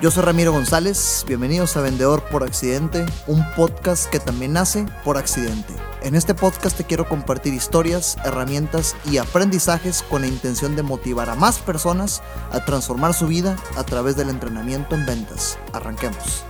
[0.00, 5.18] Yo soy Ramiro González, bienvenidos a Vendedor por Accidente, un podcast que también nace por
[5.18, 5.74] accidente.
[6.04, 11.28] En este podcast te quiero compartir historias, herramientas y aprendizajes con la intención de motivar
[11.28, 12.22] a más personas
[12.52, 15.58] a transformar su vida a través del entrenamiento en ventas.
[15.72, 16.44] Arranquemos.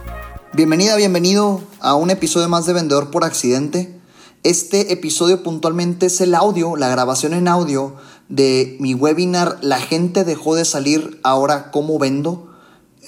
[0.53, 3.99] Bienvenida, bienvenido a un episodio más de Vendedor por Accidente.
[4.43, 7.97] Este episodio puntualmente es el audio, la grabación en audio
[8.29, 12.48] de mi webinar La gente dejó de salir, ahora cómo vendo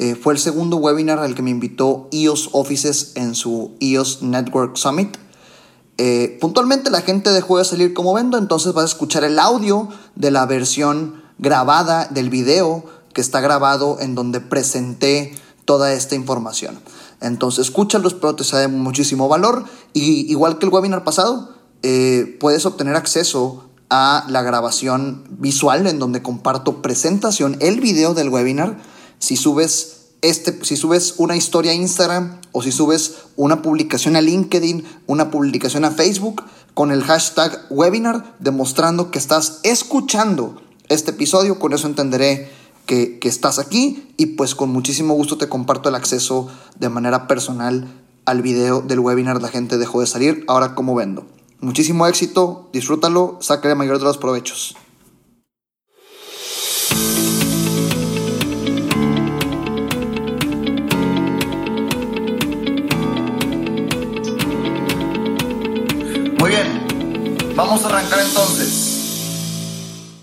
[0.00, 4.78] eh, fue el segundo webinar al que me invitó EOS Offices en su EOS Network
[4.78, 5.18] Summit.
[5.98, 9.90] Eh, puntualmente la gente dejó de salir como vendo, entonces vas a escuchar el audio
[10.14, 12.82] de la versión grabada del video
[13.12, 15.34] que está grabado en donde presenté
[15.66, 16.80] toda esta información.
[17.20, 19.66] Entonces escúchalo, espero te sea de muchísimo valor.
[19.92, 21.50] Y igual que el webinar pasado,
[21.82, 28.30] eh, puedes obtener acceso a la grabación visual en donde comparto presentación, el video del
[28.30, 28.78] webinar
[29.20, 34.20] si subes este, si subes una historia a Instagram o si subes una publicación a
[34.20, 36.42] LinkedIn, una publicación a Facebook
[36.74, 42.50] con el hashtag webinar demostrando que estás escuchando este episodio, con eso entenderé
[42.84, 47.26] que, que estás aquí y pues con muchísimo gusto te comparto el acceso de manera
[47.26, 47.88] personal
[48.26, 51.26] al video del webinar La gente dejó de salir, ahora cómo vendo.
[51.60, 54.76] Muchísimo éxito, disfrútalo, saque la mayor de los provechos.
[67.60, 70.16] Vamos a arrancar entonces.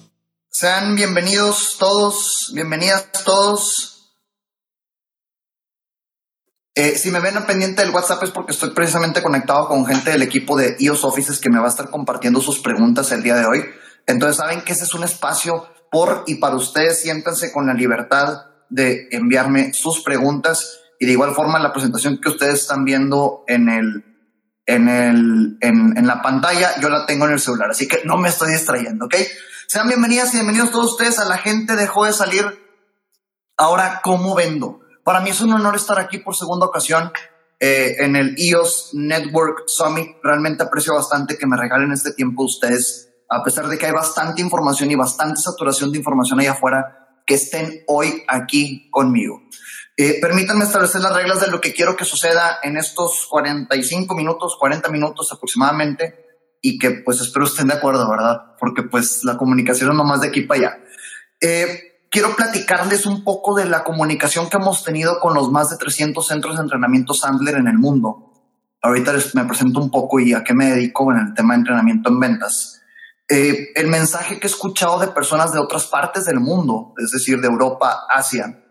[0.49, 4.17] Sean bienvenidos todos, bienvenidas todos.
[6.73, 10.09] Eh, si me ven a pendiente del WhatsApp es porque estoy precisamente conectado con gente
[10.09, 13.35] del equipo de IOS Offices que me va a estar compartiendo sus preguntas el día
[13.35, 13.63] de hoy.
[14.07, 17.03] Entonces saben que ese es un espacio por y para ustedes.
[17.03, 22.29] Siéntanse con la libertad de enviarme sus preguntas y de igual forma la presentación que
[22.29, 24.16] ustedes están viendo en el
[24.67, 28.17] en, el, en, en, la pantalla, yo la tengo en el celular, así que no
[28.17, 29.15] me estoy distrayendo, ¿ok?
[29.67, 32.45] Sean bienvenidas y bienvenidos todos ustedes a la gente dejó de salir.
[33.57, 34.81] Ahora, ¿cómo vendo?
[35.03, 37.11] Para mí es un honor estar aquí por segunda ocasión
[37.59, 40.17] eh, en el EOS Network Summit.
[40.21, 44.41] Realmente aprecio bastante que me regalen este tiempo ustedes, a pesar de que hay bastante
[44.41, 49.41] información y bastante saturación de información allá afuera, que estén hoy aquí conmigo.
[49.99, 54.55] Eh, permítanme establecer las reglas de lo que quiero que suceda en estos 45 minutos,
[54.59, 56.23] 40 minutos aproximadamente,
[56.61, 58.55] y que pues espero estén de acuerdo, ¿verdad?
[58.59, 60.83] Porque pues la comunicación es nomás de aquí para allá.
[61.41, 65.77] Eh, quiero platicarles un poco de la comunicación que hemos tenido con los más de
[65.77, 68.33] 300 centros de entrenamiento Sandler en el mundo.
[68.83, 71.61] Ahorita les, me presento un poco y a qué me dedico en el tema de
[71.61, 72.81] entrenamiento en ventas.
[73.27, 77.41] Eh, el mensaje que he escuchado de personas de otras partes del mundo, es decir,
[77.41, 78.63] de Europa, Asia,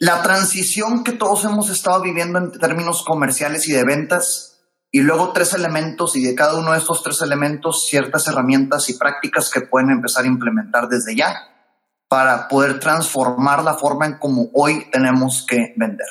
[0.00, 5.32] la transición que todos hemos estado viviendo en términos comerciales y de ventas, y luego
[5.32, 9.60] tres elementos, y de cada uno de estos tres elementos, ciertas herramientas y prácticas que
[9.60, 11.36] pueden empezar a implementar desde ya
[12.08, 16.08] para poder transformar la forma en cómo hoy tenemos que vender.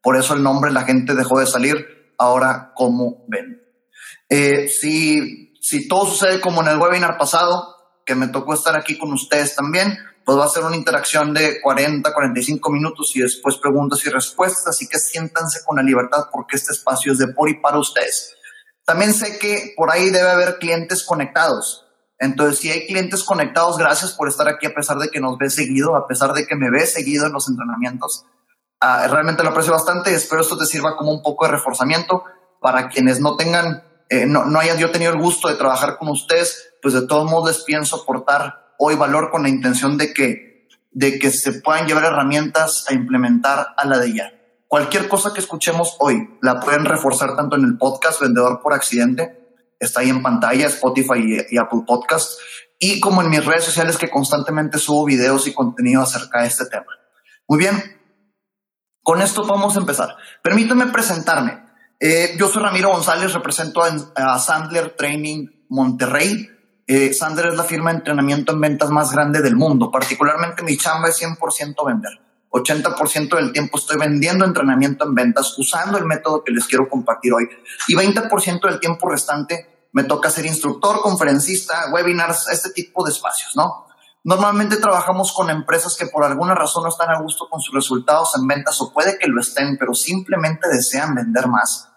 [0.00, 3.60] Por eso el nombre La gente dejó de salir, ahora cómo ven.
[4.28, 7.74] Eh, si, si todo sucede como en el webinar pasado,
[8.06, 11.60] que me tocó estar aquí con ustedes también, pues va a ser una interacción de
[11.60, 16.56] 40, 45 minutos y después preguntas y respuestas, así que siéntanse con la libertad porque
[16.56, 18.34] este espacio es de por y para ustedes.
[18.84, 21.86] También sé que por ahí debe haber clientes conectados.
[22.18, 25.50] Entonces, si hay clientes conectados, gracias por estar aquí a pesar de que nos ve
[25.50, 28.24] seguido, a pesar de que me ve seguido en los entrenamientos.
[28.80, 32.24] Uh, realmente lo aprecio bastante y espero esto te sirva como un poco de reforzamiento
[32.60, 36.08] para quienes no tengan, eh, no, no hayan yo tenido el gusto de trabajar con
[36.08, 40.68] ustedes, pues de todos modos les pienso aportar hoy valor con la intención de que,
[40.90, 44.32] de que se puedan llevar herramientas a implementar a la de ya.
[44.72, 49.38] Cualquier cosa que escuchemos hoy la pueden reforzar tanto en el podcast Vendedor por Accidente,
[49.78, 52.38] está ahí en pantalla, Spotify y, Apple Podcast,
[52.78, 56.64] y como en mis redes sociales que constantemente subo videos y contenido acerca de este
[56.66, 56.86] tema.
[57.46, 58.00] Muy bien,
[59.02, 60.16] con esto vamos a empezar.
[60.42, 61.62] Permítame presentarme.
[62.00, 66.48] Eh, yo soy Ramiro González, represento a Sandler Training Monterrey.
[66.86, 69.90] Eh, Sander es la firma de entrenamiento en ventas más grande del mundo.
[69.90, 72.20] Particularmente mi chamba es 100% vender.
[72.50, 77.32] 80% del tiempo estoy vendiendo entrenamiento en ventas usando el método que les quiero compartir
[77.32, 77.48] hoy.
[77.88, 83.56] Y 20% del tiempo restante me toca ser instructor, conferencista, webinars, este tipo de espacios,
[83.56, 83.86] ¿no?
[84.24, 88.30] Normalmente trabajamos con empresas que por alguna razón no están a gusto con sus resultados
[88.36, 91.88] en ventas o puede que lo estén, pero simplemente desean vender más.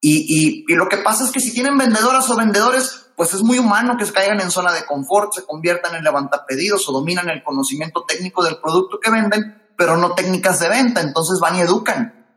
[0.00, 3.42] Y, y, y lo que pasa es que si tienen vendedoras o vendedores, pues es
[3.42, 7.28] muy humano que se caigan en zona de confort, se conviertan en levantapedidos o dominan
[7.28, 11.00] el conocimiento técnico del producto que venden, pero no técnicas de venta.
[11.00, 12.28] Entonces van y educan,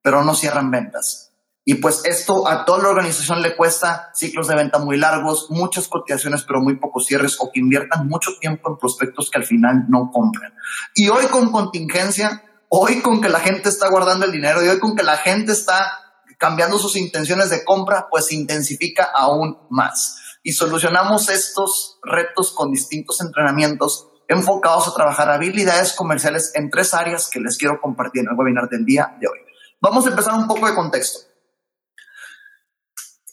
[0.00, 1.32] pero no cierran ventas.
[1.64, 5.88] Y pues esto a toda la organización le cuesta ciclos de venta muy largos, muchas
[5.88, 9.86] cotizaciones, pero muy pocos cierres o que inviertan mucho tiempo en prospectos que al final
[9.88, 10.54] no compran.
[10.94, 14.78] Y hoy con contingencia, hoy con que la gente está guardando el dinero y hoy
[14.78, 15.98] con que la gente está
[16.38, 20.27] cambiando sus intenciones de compra, pues se intensifica aún más.
[20.48, 27.28] Y solucionamos estos retos con distintos entrenamientos enfocados a trabajar habilidades comerciales en tres áreas
[27.28, 29.40] que les quiero compartir en el webinar del día de hoy.
[29.78, 31.28] Vamos a empezar un poco de contexto.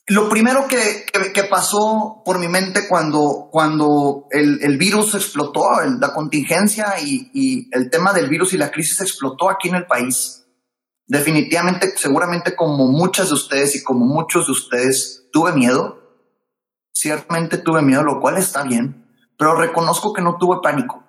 [0.08, 1.06] Lo primero que,
[1.50, 5.64] pasó por mi mente cuando, cuando el, virus explotó,
[5.98, 9.86] la contingencia y, y, el tema del virus y la crisis explotó aquí en el
[9.86, 10.44] país,
[11.08, 16.05] definitivamente, seguramente como muchas de ustedes y como muchos de ustedes, tuve miedo.
[16.96, 19.06] Ciertamente tuve miedo, lo cual está bien,
[19.38, 21.04] pero reconozco que no tuve pánico,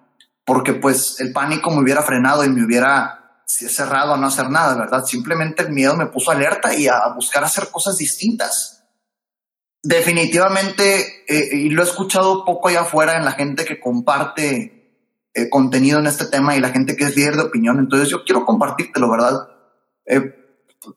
[0.44, 4.77] porque pues el pánico me hubiera frenado y me hubiera cerrado a no hacer nada,
[4.77, 5.05] ¿verdad?
[5.05, 8.77] Simplemente el miedo me puso alerta y a buscar hacer cosas distintas
[9.87, 15.49] definitivamente, eh, y lo he escuchado poco allá afuera en la gente que comparte eh,
[15.49, 17.79] contenido en este tema y la gente que es líder de opinión.
[17.79, 19.49] Entonces yo quiero compartírtelo, ¿verdad?
[20.06, 20.21] Eh,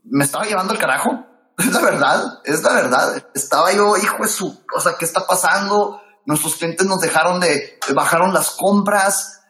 [0.04, 1.24] me estaba llevando el carajo.
[1.60, 3.26] Es la verdad, es la verdad.
[3.34, 6.02] Estaba yo, hijo de su, o sea, ¿qué está pasando?
[6.26, 9.42] Nuestros clientes nos dejaron de, bajaron las compras,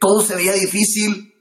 [0.00, 1.34] todo se veía difícil.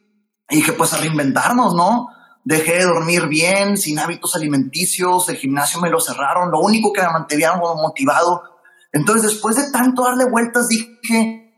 [0.49, 2.09] Y dije, pues a reinventarnos, ¿no?
[2.45, 7.01] dejé de dormir bien, sin hábitos alimenticios, el gimnasio me lo cerraron, lo único que
[7.01, 8.43] me mantenía motivado.
[8.93, 11.51] Entonces, después de tanto darle vueltas, dije,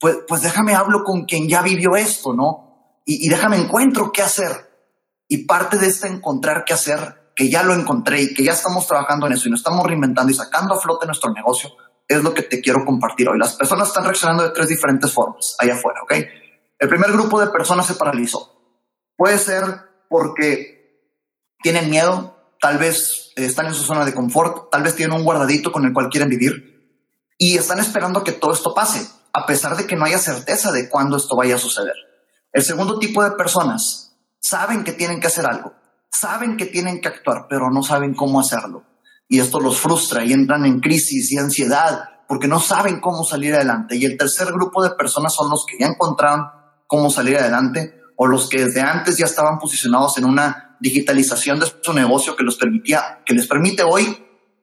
[0.00, 3.02] pues, pues déjame hablo con quien ya vivió esto, ¿no?
[3.04, 4.70] Y, y déjame encuentro qué hacer.
[5.28, 8.86] Y parte de este encontrar qué hacer, que ya lo encontré y que ya estamos
[8.86, 11.70] trabajando en eso y nos estamos reinventando y sacando a flote nuestro negocio,
[12.08, 13.38] es lo que te quiero compartir hoy.
[13.38, 16.14] Las personas están reaccionando de tres diferentes formas allá afuera, ¿ok?
[16.78, 18.52] El primer grupo de personas se paralizó.
[19.16, 19.64] Puede ser
[20.08, 21.12] porque
[21.62, 25.70] tienen miedo, tal vez están en su zona de confort, tal vez tienen un guardadito
[25.70, 26.76] con el cual quieren vivir
[27.38, 30.88] y están esperando que todo esto pase, a pesar de que no haya certeza de
[30.88, 31.94] cuándo esto vaya a suceder.
[32.52, 35.74] El segundo tipo de personas saben que tienen que hacer algo,
[36.18, 38.84] saben que tienen que actuar, pero no saben cómo hacerlo.
[39.28, 43.54] Y esto los frustra y entran en crisis y ansiedad porque no saben cómo salir
[43.54, 43.96] adelante.
[43.96, 46.46] Y el tercer grupo de personas son los que ya encontraron
[46.86, 51.66] cómo salir adelante o los que desde antes ya estaban posicionados en una digitalización de
[51.80, 54.04] su negocio que los permitía, que les permite hoy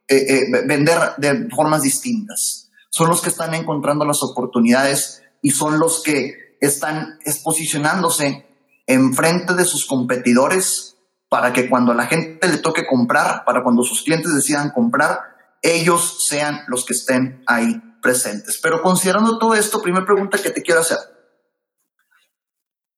[0.08, 2.70] eh, eh, vender de formas distintas.
[2.90, 8.46] Son los que están encontrando las oportunidades y son los que están posicionándose
[8.86, 10.93] enfrente de sus competidores
[11.34, 15.20] para que cuando a la gente le toque comprar, para cuando sus clientes decidan comprar,
[15.64, 18.60] ellos sean los que estén ahí presentes.
[18.62, 21.00] Pero considerando todo esto, primera pregunta que te quiero hacer.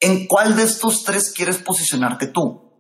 [0.01, 2.73] ¿En cuál de estos tres quieres posicionarte tú?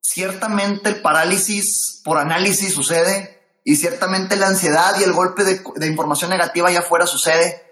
[0.00, 6.30] Ciertamente el parálisis por análisis sucede y ciertamente la ansiedad y el golpe de, información
[6.30, 7.62] negativa allá afuera sucede.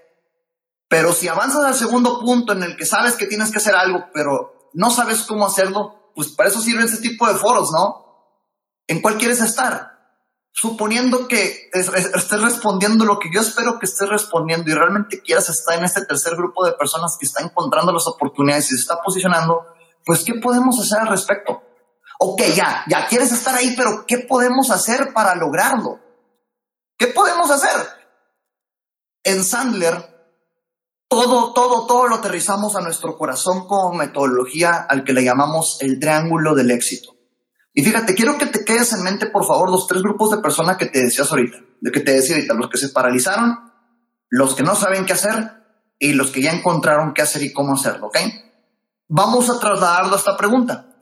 [0.91, 4.11] Pero si avanzas al segundo punto en el que sabes que tienes que hacer algo,
[4.13, 8.05] pero no sabes cómo hacerlo, pues para eso sirve ese tipo de foros, ¿no?
[8.87, 9.91] ¿En cuál quieres estar?
[10.53, 15.79] suponiendo que estés respondiendo lo que yo espero que estés respondiendo y realmente quieras estar
[15.79, 19.65] en este tercer grupo de personas que está encontrando las oportunidades y se está posicionando,
[20.05, 21.63] pues ¿qué podemos hacer al respecto?
[22.19, 25.99] Ok, ya, ya quieres estar ahí, pero ¿qué podemos hacer para lograrlo?
[26.99, 27.87] ¿Qué podemos hacer?
[29.25, 30.20] En Sandler,
[31.11, 35.99] todo, todo, todo lo aterrizamos a nuestro corazón como metodología al que le llamamos el
[35.99, 37.17] triángulo del éxito.
[37.75, 40.77] Y fíjate, quiero que te quedes en mente, por favor, los tres grupos de personas
[40.77, 43.73] que te decías ahorita, de que te decía ahorita, los que se paralizaron,
[44.29, 45.51] los que no saben qué hacer
[45.99, 48.19] y los que ya encontraron qué hacer y cómo hacerlo, ¿ok?
[49.09, 50.95] Vamos a trasladarlo a esta pregunta.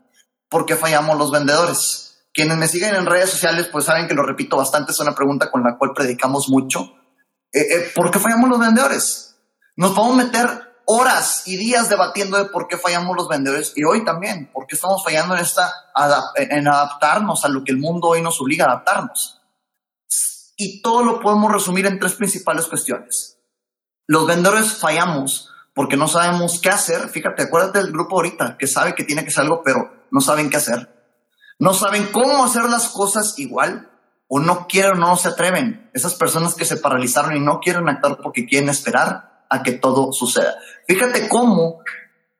[0.49, 2.25] ¿Por qué fallamos los vendedores?
[2.33, 5.51] Quienes me siguen en redes sociales, pues saben que lo repito bastante, es una pregunta
[5.51, 6.95] con la cual predicamos mucho.
[7.53, 9.28] Eh, eh, ¿Por qué fallamos los vendedores?
[9.79, 10.49] Nos a meter
[10.87, 14.75] horas y días debatiendo de por qué fallamos los vendedores y hoy también, por qué
[14.75, 15.73] estamos fallando en, esta,
[16.35, 19.41] en adaptarnos a lo que el mundo hoy nos obliga a adaptarnos.
[20.57, 23.39] Y todo lo podemos resumir en tres principales cuestiones.
[24.09, 27.09] Los vendedores fallamos porque no sabemos qué hacer.
[27.09, 30.51] Fíjate, acuérdate del grupo ahorita que sabe que tiene que hacer algo, pero no saben
[30.51, 30.93] qué hacer.
[31.61, 33.93] No saben cómo hacer las cosas igual
[34.27, 35.89] o no quieren o no se atreven.
[35.95, 40.13] Esas personas que se paralizaron y no quieren actuar porque quieren esperar a que todo
[40.13, 40.57] suceda.
[40.87, 41.81] Fíjate cómo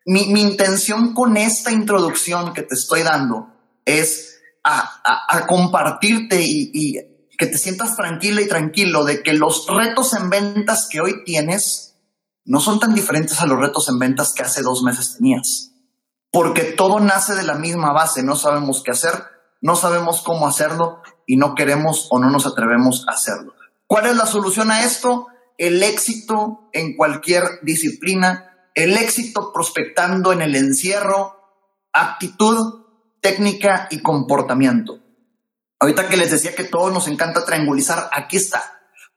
[0.07, 3.49] mi, intención con esta introducción que te estoy dando
[3.85, 6.95] es a, compartirte y, y
[7.39, 11.97] que te sientas tranquila y tranquilo de que los retos en ventas que hoy tienes
[12.45, 15.73] no son tan diferentes a los retos en ventas que hace dos meses tenías.
[16.31, 19.13] Porque todo nace de la misma base, no sabemos qué hacer,
[19.61, 23.53] no sabemos cómo hacerlo y no queremos o no nos atrevemos a hacerlo.
[23.87, 25.29] ¿Cuál es la solución a esto?
[25.59, 31.37] El éxito en cualquier disciplina, el éxito prospectando en el encierro,
[31.93, 32.87] actitud,
[33.21, 35.01] técnica y comportamiento.
[35.81, 38.63] Ahorita que les decía que todos nos encanta triangulizar, aquí está.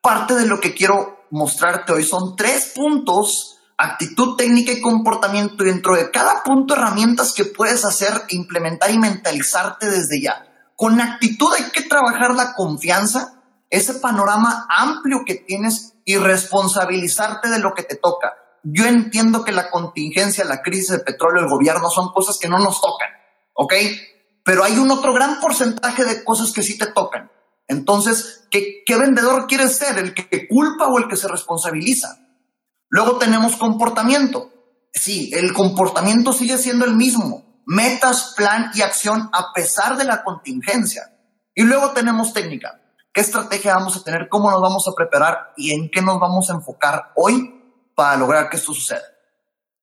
[0.02, 5.64] Parte de lo que quiero mostrarte hoy son tres puntos, actitud, técnica y comportamiento.
[5.64, 10.48] Y dentro de cada punto, herramientas que puedes hacer, implementar y mentalizarte desde ya.
[10.76, 17.60] Con actitud hay que trabajar la confianza, ese panorama amplio que tienes y responsabilizarte de
[17.60, 18.34] lo que te toca.
[18.64, 22.60] Yo entiendo que la contingencia, la crisis de petróleo, el gobierno son cosas que no
[22.60, 23.10] nos tocan,
[23.54, 23.74] ¿ok?
[24.44, 27.32] Pero hay un otro gran porcentaje de cosas que sí te tocan.
[27.68, 29.98] Entonces, ¿qué, qué vendedor quieres ser?
[29.98, 32.20] ¿El que culpa o el que se responsabiliza?
[32.90, 34.52] Luego tenemos comportamiento.
[34.94, 37.62] Sí, el comportamiento sigue siendo el mismo.
[37.66, 41.04] Metas, plan y acción a pesar de la contingencia.
[41.56, 42.81] Y luego tenemos técnica.
[43.14, 44.30] ¿Qué estrategia vamos a tener?
[44.30, 45.54] ¿Cómo nos vamos a preparar?
[45.58, 47.62] ¿Y en qué nos vamos a enfocar hoy
[47.94, 49.02] para lograr que esto suceda?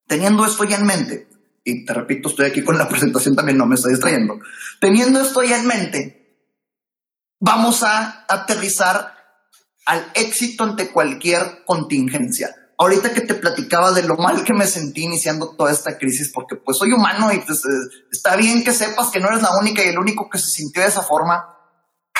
[0.06, 1.28] Teniendo esto ya en mente,
[1.62, 4.38] y te repito, estoy aquí con la presentación también, no me estoy distrayendo.
[4.80, 6.18] Teniendo esto ya en mente,
[7.38, 9.14] vamos a aterrizar
[9.84, 12.54] al éxito ante cualquier contingencia.
[12.78, 16.56] Ahorita que te platicaba de lo mal que me sentí iniciando toda esta crisis, porque
[16.56, 19.84] pues soy humano y pues eh, está bien que sepas que no eres la única
[19.84, 21.57] y el único que se sintió de esa forma.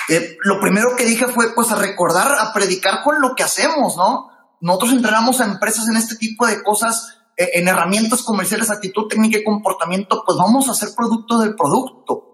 [0.09, 3.97] Eh, lo primero que dije fue pues a recordar, a predicar con lo que hacemos,
[3.97, 4.31] ¿no?
[4.61, 9.39] Nosotros entrenamos a empresas en este tipo de cosas, eh, en herramientas comerciales, actitud técnica
[9.39, 12.25] y comportamiento, pues vamos a hacer producto del producto.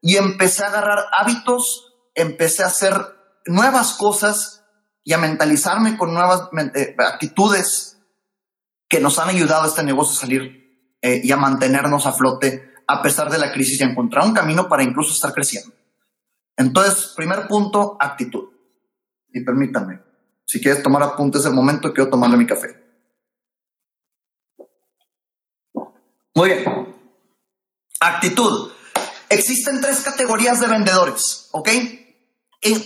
[0.00, 2.94] Y empecé a agarrar hábitos, empecé a hacer
[3.44, 4.64] nuevas cosas
[5.04, 7.98] y a mentalizarme con nuevas eh, actitudes
[8.88, 10.66] que nos han ayudado a este negocio a salir
[11.00, 14.68] y a mantenernos a flote a pesar de la crisis y a encontrar un camino
[14.68, 15.77] para incluso estar creciendo.
[16.58, 18.50] Entonces, primer punto, actitud.
[19.32, 20.02] Y permítanme,
[20.44, 22.84] si quieres tomar apuntes del momento, quiero tomarle mi café.
[26.34, 26.64] Muy bien.
[28.00, 28.72] Actitud.
[29.28, 31.68] Existen tres categorías de vendedores, ¿ok?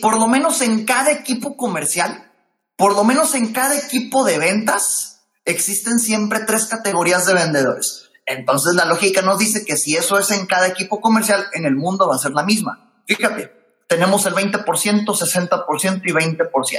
[0.02, 2.30] por lo menos en cada equipo comercial,
[2.76, 8.10] por lo menos en cada equipo de ventas, existen siempre tres categorías de vendedores.
[8.26, 11.74] Entonces la lógica nos dice que si eso es en cada equipo comercial, en el
[11.74, 13.02] mundo va a ser la misma.
[13.06, 13.61] Fíjate,
[13.92, 14.64] tenemos el 20%,
[15.04, 16.78] 60% y 20%.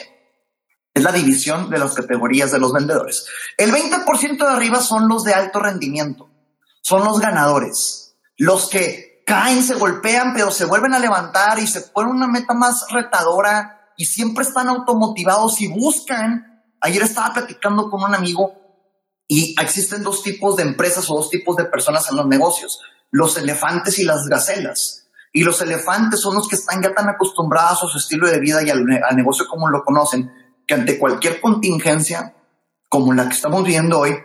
[0.96, 3.28] Es la división de las categorías de los vendedores.
[3.56, 6.32] El 20% de arriba son los de alto rendimiento,
[6.82, 11.82] son los ganadores, los que caen, se golpean, pero se vuelven a levantar y se
[11.82, 16.64] ponen una meta más retadora y siempre están automotivados y buscan.
[16.82, 18.56] Ayer estaba platicando con un amigo
[19.28, 22.80] y existen dos tipos de empresas o dos tipos de personas en los negocios,
[23.12, 25.03] los elefantes y las gacelas.
[25.36, 28.62] Y los elefantes son los que están ya tan acostumbrados a su estilo de vida
[28.64, 28.86] y al,
[29.16, 30.32] negocio como lo conocen,
[30.68, 32.36] que ante cualquier contingencia,
[32.88, 34.16] como la que estamos viendo hoy,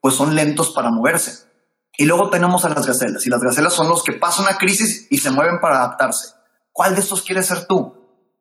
[0.00, 1.50] pues son lentos para moverse.
[1.98, 3.26] Y luego tenemos a las gacelas.
[3.26, 6.34] Y las gacelas son los que pasan una crisis y se mueven para adaptarse.
[6.72, 7.94] ¿Cuál de estos quieres ser tú?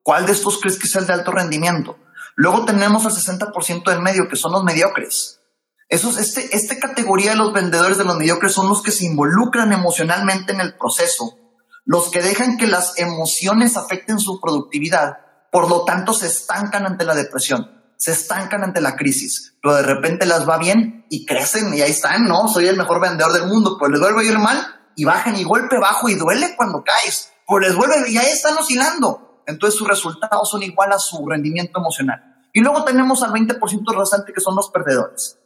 [0.04, 1.98] ¿Cuál de estos crees que es el de alto rendimiento?
[2.36, 5.42] Luego tenemos al 60% del medio, que son los mediocres.
[5.90, 9.74] Esos, este, esta categoría de los vendedores de los mediocres son los que se involucran
[9.74, 11.38] emocionalmente en el proceso,
[11.86, 15.18] los que dejan que las emociones afecten su productividad,
[15.52, 19.84] por lo tanto se estancan ante la depresión se estancan ante la crisis, pero de
[19.84, 22.48] repente las va bien y crecen y ahí están, ¿no?
[22.48, 24.58] Soy el mejor vendedor del mundo, pues les vuelve a ir mal
[24.96, 28.58] y bajan y golpe bajo y duele cuando caes, pues les vuelve y ahí están
[28.58, 29.44] oscilando.
[29.46, 32.48] Entonces sus resultados son igual a su rendimiento emocional.
[32.54, 35.38] Y luego tenemos al 20% restante que son los perdedores.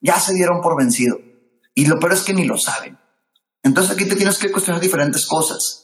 [0.00, 1.18] Ya se dieron por vencido.
[1.74, 2.98] Y lo peor es que ni lo saben.
[3.62, 5.77] Entonces aquí te tienes que cuestionar diferentes cosas.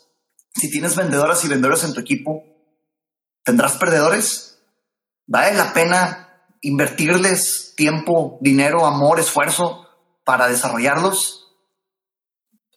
[0.55, 2.45] Si tienes vendedoras y vendedores en tu equipo,
[3.43, 4.63] ¿tendrás perdedores?
[5.27, 9.89] ¿Vale la pena invertirles tiempo, dinero, amor, esfuerzo
[10.25, 11.53] para desarrollarlos?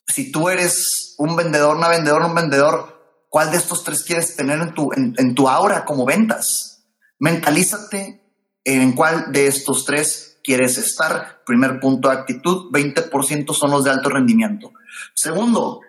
[0.08, 4.60] Si tú eres un vendedor, una vendedora, un vendedor, ¿cuál de estos tres quieres tener
[4.60, 5.48] en tu, en, tu
[5.86, 6.86] como ventas?
[7.20, 8.24] Mentalízate
[8.64, 11.44] en cuál de estos tres quieres estar.
[11.46, 14.72] Primer punto, actitud, 20% son los de alto rendimiento.
[15.14, 15.82] Segundo,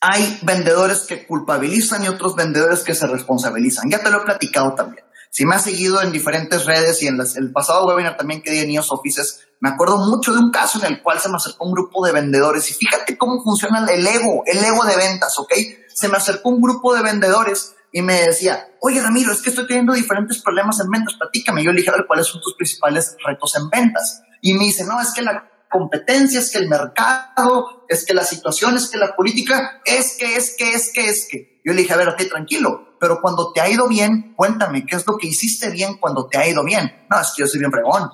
[0.00, 3.90] hay vendedores que culpabilizan y otros vendedores que se responsabilizan.
[3.90, 5.04] Ya te lo he platicado también.
[5.30, 8.60] Si me has seguido en diferentes redes y en el pasado webinar también que di
[8.60, 11.66] en IOS Offices, me acuerdo mucho de un caso en el cual se me acercó
[11.66, 15.52] un grupo de vendedores y fíjate cómo funciona el ego, el ego de ventas, ¿ok?
[15.92, 19.66] Se me acercó un grupo de vendedores y me decía, oye Ramiro, es que estoy
[19.66, 21.64] teniendo diferentes problemas en ventas, platícame.
[21.64, 24.22] Yo le dije, a ver, ¿cuáles son tus principales retos en ventas?
[24.40, 28.24] Y me dice, no, es que la competencia, es que el mercado, es que la
[28.24, 31.60] situación, es que la política, es que, es que, es que, es que.
[31.64, 34.96] Yo le dije, a ver, ok, tranquilo, pero cuando te ha ido bien, cuéntame, ¿qué
[34.96, 37.06] es lo que hiciste bien cuando te ha ido bien?
[37.10, 38.10] No, es que yo soy bien fregón.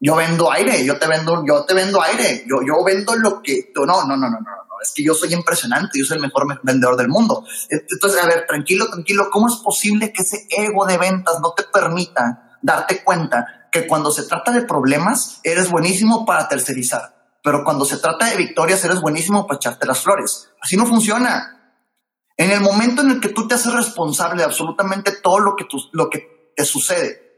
[0.00, 3.72] Yo vendo aire, yo te vendo, yo te vendo aire, yo, yo vendo lo que,
[3.74, 6.46] no, no, no, no, no, no, es que yo soy impresionante, yo soy el mejor
[6.62, 7.44] vendedor del mundo.
[7.68, 11.64] Entonces, a ver, tranquilo, tranquilo, ¿cómo es posible que ese ego de ventas no te
[11.64, 17.84] permita darte cuenta que cuando se trata de problemas, eres buenísimo para tercerizar, pero cuando
[17.84, 20.50] se trata de victorias, eres buenísimo para echarte las flores.
[20.60, 21.74] Así no funciona.
[22.36, 25.66] En el momento en el que tú te haces responsable de absolutamente todo lo que,
[25.92, 27.28] lo que te sucede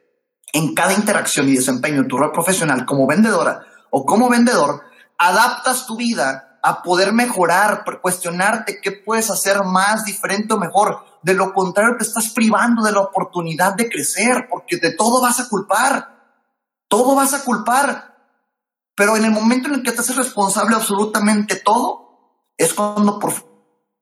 [0.53, 4.83] en cada interacción y desempeño en tu rol profesional como vendedora o como vendedor,
[5.19, 11.05] adaptas tu vida a poder mejorar, cuestionarte qué puedes hacer más diferente o mejor.
[11.23, 15.41] De lo contrario, te estás privando de la oportunidad de crecer, porque de todo vas
[15.41, 16.19] a culpar.
[16.89, 18.17] Todo vas a culpar.
[18.95, 22.11] Pero en el momento en el que te haces responsable absolutamente todo,
[22.57, 23.19] es cuando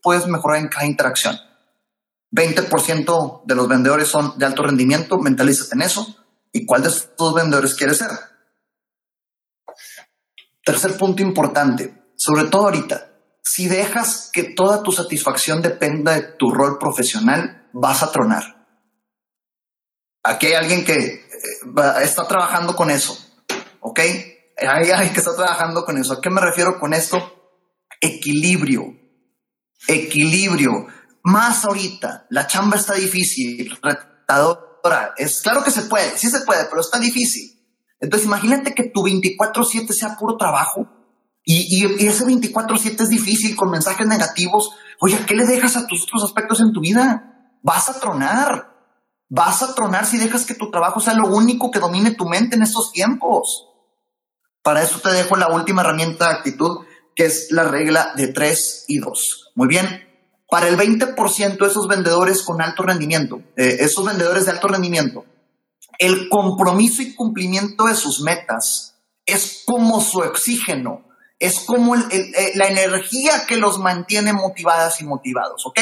[0.02, 1.38] puedes mejorar en cada interacción.
[2.30, 6.16] 20% de los vendedores son de alto rendimiento, mentalízate en eso.
[6.52, 8.10] ¿Y cuál de estos vendedores quieres ser?
[10.64, 13.07] Tercer punto importante, sobre todo ahorita,
[13.48, 18.68] si dejas que toda tu satisfacción dependa de tu rol profesional, vas a tronar.
[20.22, 21.22] Aquí hay alguien que eh,
[22.02, 23.18] está trabajando con eso,
[23.80, 24.00] ¿ok?
[24.58, 26.12] Hay alguien que está trabajando con eso.
[26.12, 27.16] ¿A qué me refiero con esto?
[28.02, 28.84] Equilibrio.
[29.86, 30.86] Equilibrio.
[31.22, 35.14] Más ahorita, la chamba está difícil, retadora.
[35.16, 37.58] Es claro que se puede, sí se puede, pero está difícil.
[37.98, 40.97] Entonces imagínate que tu 24/7 sea puro trabajo
[41.50, 44.72] y, ese 24/7 es difícil con mensajes negativos.
[45.00, 47.56] Oye, ¿qué le dejas a tus otros aspectos en tu vida?
[47.62, 48.76] Vas a tronar.
[49.30, 52.56] Vas a tronar si dejas que tu trabajo sea lo único que domine tu mente
[52.56, 53.66] en estos tiempos.
[54.62, 56.84] Para eso te dejo la última herramienta de actitud,
[57.16, 59.52] que es la regla de 3 y 2.
[59.54, 60.06] Muy bien.
[60.50, 65.24] Para el 20% de esos vendedores con alto rendimiento, eh, esos vendedores de alto rendimiento,
[65.98, 71.07] el compromiso y cumplimiento de sus metas es como su oxígeno
[71.38, 75.80] es como eh, la energía que los mantiene motivadas y motivados, ¿ok?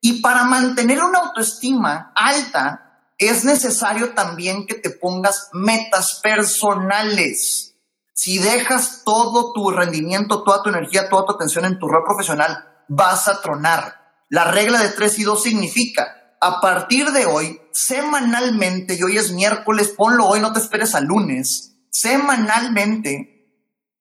[0.00, 7.74] Y para mantener una autoestima alta, es necesario también que te pongas metas personales.
[8.14, 12.64] Si dejas todo tu rendimiento, toda tu energía, toda tu atención en tu rol profesional,
[12.88, 14.00] vas a tronar.
[14.30, 19.32] La regla de 3 y 2 significa, a partir de hoy, semanalmente, y hoy es
[19.32, 23.39] miércoles, ponlo hoy, no te esperes al lunes, semanalmente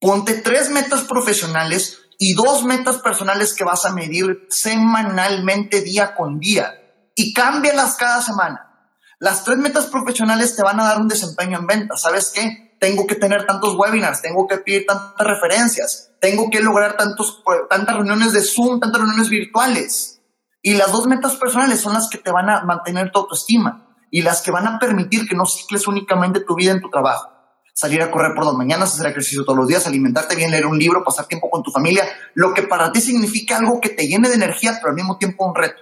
[0.02, 6.40] Ponte tres metas profesionales y dos metas personales que vas a medir semanalmente, día con
[6.40, 6.74] día,
[7.16, 8.94] y cámbialas cada semana.
[9.20, 11.98] Las tres metas profesionales te van a dar un desempeño en venta.
[11.98, 12.78] ¿Sabes qué?
[12.80, 17.94] Tengo que tener tantos webinars, tengo que pedir tantas referencias, tengo que lograr tantos, tantas
[17.94, 20.22] reuniones de Zoom, tantas reuniones virtuales.
[20.62, 24.22] Y las dos metas personales son las que te van a mantener tu autoestima y
[24.22, 27.39] las que van a permitir que no cicles únicamente tu vida en tu trabajo
[27.80, 30.78] salir a correr por las mañanas, hacer ejercicio todos los días, alimentarte bien, leer un
[30.78, 34.28] libro, pasar tiempo con tu familia, lo que para ti significa algo que te llene
[34.28, 35.82] de energía, pero al mismo tiempo un reto.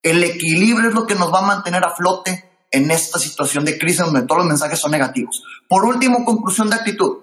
[0.00, 3.76] El equilibrio es lo que nos va a mantener a flote en esta situación de
[3.76, 5.42] crisis donde todos los mensajes son negativos.
[5.68, 7.18] Por último, conclusión de actitud.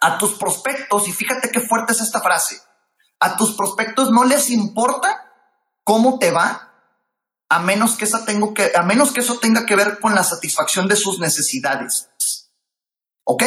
[0.00, 2.56] A tus prospectos, y fíjate qué fuerte es esta frase,
[3.20, 5.26] a tus prospectos no les importa
[5.84, 6.72] cómo te va
[7.50, 10.24] a menos que, esa tengo que, a menos que eso tenga que ver con la
[10.24, 12.08] satisfacción de sus necesidades.
[13.30, 13.42] ¿Ok?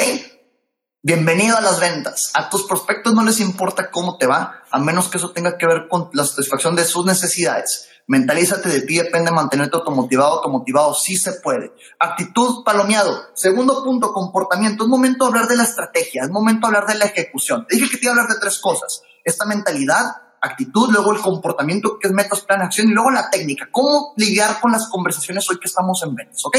[1.02, 2.30] Bienvenido a las ventas.
[2.36, 5.65] A tus prospectos no les importa cómo te va, a menos que eso tenga que
[5.65, 7.88] ver con la satisfacción de sus necesidades.
[8.06, 11.74] Mentalízate de ti, depende mantenerte automotivado, automotivado, sí se puede.
[11.98, 13.30] Actitud palomeado.
[13.34, 14.84] Segundo punto, comportamiento.
[14.84, 17.65] Es momento de hablar de la estrategia, es momento de hablar de la ejecución.
[17.67, 19.02] Te dije que te iba a hablar de tres cosas.
[19.24, 23.67] Esta mentalidad, actitud, luego el comportamiento, que es metas, plan, acción, y luego la técnica.
[23.72, 26.46] ¿Cómo lidiar con las conversaciones hoy que estamos en ventas?
[26.46, 26.58] ¿Ok?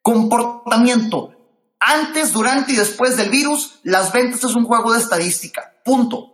[0.00, 1.35] Comportamiento
[1.80, 5.74] antes, durante y después del virus, las ventas es un juego de estadística.
[5.84, 6.32] Punto.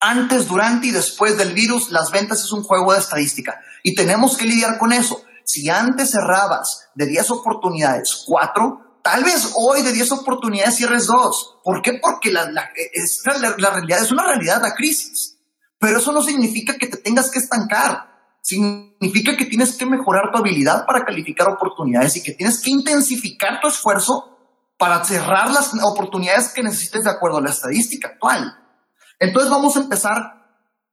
[0.00, 3.60] Antes, durante y después del virus, las ventas es un juego de estadística.
[3.82, 5.22] Y tenemos que lidiar con eso.
[5.44, 11.60] Si antes cerrabas de 10 oportunidades, 4, tal vez hoy de 10 oportunidades cierres 2.
[11.62, 11.98] ¿Por qué?
[12.02, 15.38] Porque la, la realidad es una realidad la crisis.
[15.78, 18.16] Pero eso no significa que te tengas que estancar.
[18.42, 23.60] Significa que tienes que mejorar tu habilidad para calificar oportunidades y que tienes que intensificar
[23.60, 24.35] tu esfuerzo
[24.78, 28.54] para cerrar las oportunidades que necesites de acuerdo a la estadística actual.
[29.18, 30.36] Entonces vamos a empezar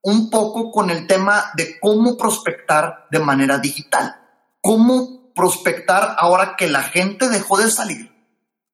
[0.02, 4.15] un poco con el tema de cómo prospectar de manera digital.
[4.62, 8.12] Cómo prospectar ahora que la gente dejó de salir.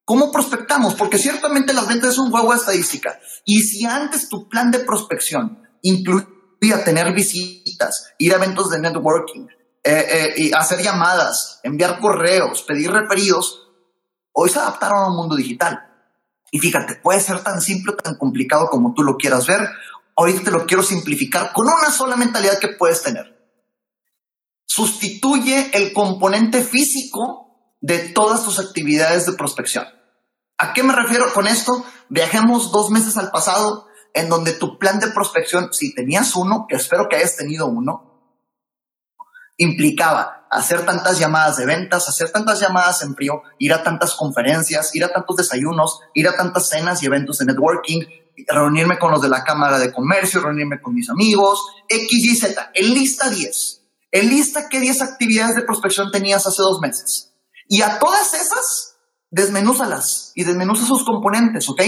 [0.05, 0.95] ¿Cómo prospectamos?
[0.95, 3.19] Porque ciertamente las ventas es un juego de estadística.
[3.45, 9.47] Y si antes tu plan de prospección incluía tener visitas, ir a eventos de networking,
[9.83, 13.68] eh, eh, y hacer llamadas, enviar correos, pedir referidos,
[14.41, 15.85] hoy se adaptaron a un mundo digital.
[16.51, 19.69] Y fíjate, puede ser tan simple, tan complicado como tú lo quieras ver,
[20.19, 23.39] Ahorita te lo quiero simplificar con una sola mentalidad que puedes tener.
[24.65, 29.85] Sustituye el componente físico de todas tus actividades de prospección.
[30.57, 31.85] ¿A qué me refiero con esto?
[32.09, 36.75] Viajemos dos meses al pasado en donde tu plan de prospección, si tenías uno, que
[36.75, 38.35] espero que hayas tenido uno,
[39.55, 44.95] implicaba hacer tantas llamadas de ventas, hacer tantas llamadas en frío, ir a tantas conferencias,
[44.95, 48.01] ir a tantos desayunos, ir a tantas cenas y eventos de networking,
[48.47, 52.71] reunirme con los de la Cámara de Comercio, reunirme con mis amigos, X, Y, Z.
[52.73, 53.81] En lista 10.
[54.11, 57.31] En lista qué 10 actividades de prospección tenías hace dos meses.
[57.67, 58.95] Y a todas esas,
[59.29, 61.81] desmenúzalas y desmenuza sus componentes, ¿ok?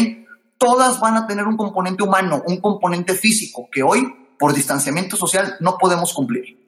[0.60, 4.06] Todas van a tener un componente humano, un componente físico que hoy,
[4.38, 6.62] por distanciamiento social, no podemos cumplir.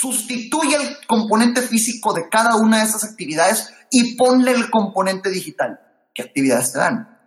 [0.00, 5.78] Sustituye el componente físico de cada una de esas actividades y ponle el componente digital.
[6.14, 7.18] ¿Qué actividades te dan?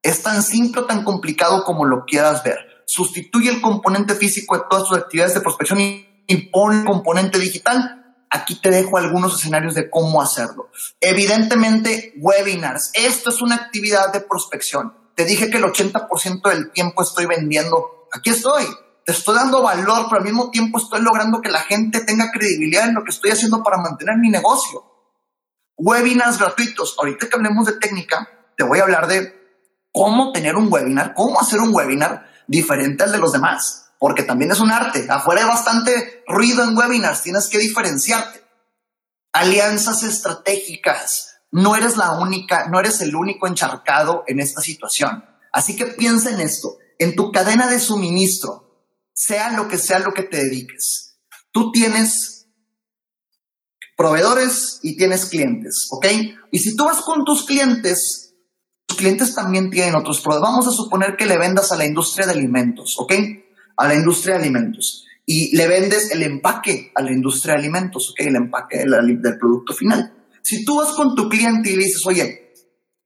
[0.00, 2.56] Es tan simple o tan complicado como lo quieras ver.
[2.86, 8.16] Sustituye el componente físico de todas tus actividades de prospección y, pon el componente digital.
[8.30, 10.70] Aquí te dejo algunos escenarios de cómo hacerlo.
[11.02, 12.92] Evidentemente, webinars.
[12.94, 14.94] Esto es una actividad de prospección.
[15.14, 18.08] Te dije que el 80% del tiempo estoy vendiendo.
[18.10, 18.64] Aquí estoy.
[19.04, 22.88] Te estoy dando valor, pero al mismo tiempo estoy logrando que la gente tenga credibilidad
[22.88, 24.84] en lo que estoy haciendo para mantener mi negocio.
[25.76, 26.94] Webinars gratuitos.
[26.98, 29.42] Ahorita que hablemos de técnica, te voy a hablar de
[29.92, 34.52] cómo tener un webinar, cómo hacer un webinar diferente al de los demás, porque también
[34.52, 35.06] es un arte.
[35.08, 38.42] Afuera hay bastante ruido en webinars, tienes que diferenciarte.
[39.32, 41.28] Alianzas estratégicas.
[41.50, 45.24] No eres la única, no eres el único encharcado en esta situación.
[45.52, 48.71] Así que piensa en esto, en tu cadena de suministro,
[49.12, 51.18] sea lo que sea lo que te dediques.
[51.50, 52.46] Tú tienes
[53.96, 56.06] proveedores y tienes clientes, ¿ok?
[56.50, 58.22] Y si tú vas con tus clientes,
[59.02, 60.48] clientes también tienen otros productos.
[60.48, 63.12] Vamos a suponer que le vendas a la industria de alimentos, ¿ok?
[63.76, 65.04] A la industria de alimentos.
[65.26, 68.20] Y le vendes el empaque a la industria de alimentos, ¿ok?
[68.20, 70.14] El empaque del, producto final.
[70.42, 72.54] Si tú vas con tu cliente y le dices, oye,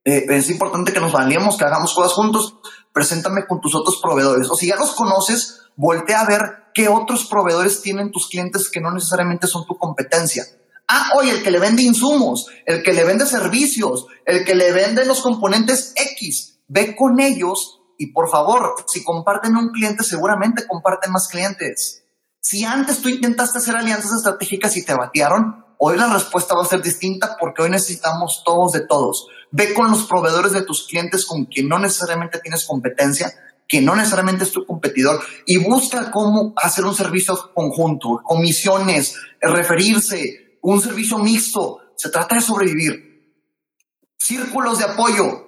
[0.03, 2.55] eh, es importante que nos valemos, que hagamos cosas juntos,
[2.93, 4.47] preséntame con tus otros proveedores.
[4.49, 6.41] O si ya los conoces, voltea a ver
[6.73, 10.43] qué otros proveedores tienen tus clientes que no necesariamente son tu competencia.
[10.89, 14.71] Ah, oye, el que le vende insumos, el que le vende servicios, el que le
[14.73, 20.67] vende los componentes X, ve con ellos y por favor, si comparten un cliente, seguramente
[20.67, 22.03] comparten más clientes.
[22.39, 26.67] Si antes tú intentaste hacer alianzas estratégicas y te batearon, hoy la respuesta va a
[26.67, 29.27] ser distinta porque hoy necesitamos todos de todos.
[29.51, 33.33] Ve con los proveedores de tus clientes con quien no necesariamente tienes competencia,
[33.67, 40.57] que no necesariamente es tu competidor, y busca cómo hacer un servicio conjunto, comisiones, referirse,
[40.61, 43.07] un servicio mixto, se trata de sobrevivir.
[44.17, 45.47] Círculos de apoyo.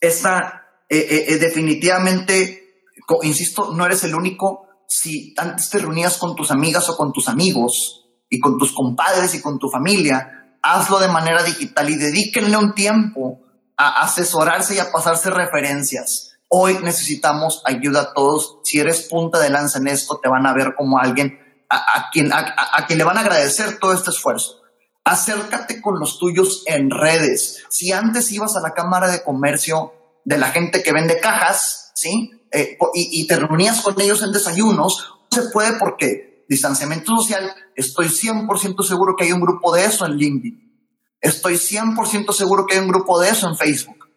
[0.00, 2.84] Está eh, eh, eh, definitivamente,
[3.22, 4.66] insisto, no eres el único.
[4.88, 9.34] Si antes te reunías con tus amigas o con tus amigos y con tus compadres
[9.34, 13.40] y con tu familia, hazlo de manera digital y dedíquenle un tiempo
[13.76, 16.29] a asesorarse y a pasarse referencias.
[16.52, 18.58] Hoy necesitamos ayuda a todos.
[18.64, 22.32] Si eres punta de lanza en esto, te van a ver como alguien a, quien,
[22.32, 24.60] a, quien le van a agradecer todo este esfuerzo.
[25.04, 27.62] Acércate con los tuyos en redes.
[27.70, 29.92] Si antes ibas a la Cámara de Comercio
[30.24, 32.32] de la gente que vende cajas, ¿sí?
[32.50, 37.54] Eh, y, y, te reunías con ellos en desayunos, no se puede porque distanciamiento social,
[37.76, 40.88] estoy 100% seguro que hay un grupo de eso en LinkedIn.
[41.20, 44.08] Estoy 100% seguro que hay un grupo de eso en Facebook.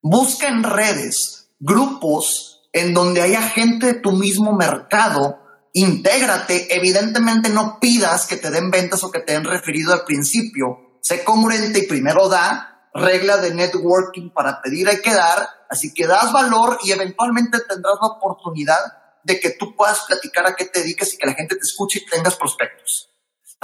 [0.00, 5.38] Busca en redes grupos en donde haya gente de tu mismo mercado
[5.72, 10.98] intégrate, evidentemente no pidas que te den ventas o que te den referido al principio,
[11.02, 16.06] sé congruente y primero da, regla de networking para pedir hay que dar, así que
[16.06, 18.78] das valor y eventualmente tendrás la oportunidad
[19.24, 21.98] de que tú puedas platicar a qué te dediques y que la gente te escuche
[21.98, 23.10] y tengas prospectos.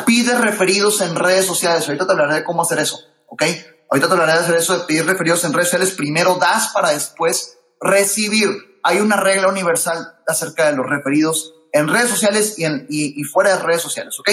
[0.05, 3.45] Pide referidos en redes sociales, ahorita te hablaré de cómo hacer eso, ¿ok?
[3.89, 6.91] Ahorita te hablaré de hacer eso de pedir referidos en redes sociales, primero das para
[6.91, 8.81] después recibir.
[8.83, 13.57] Hay una regla universal acerca de los referidos en redes sociales y, en, y, fuera
[13.57, 14.31] de redes sociales, ¿ok?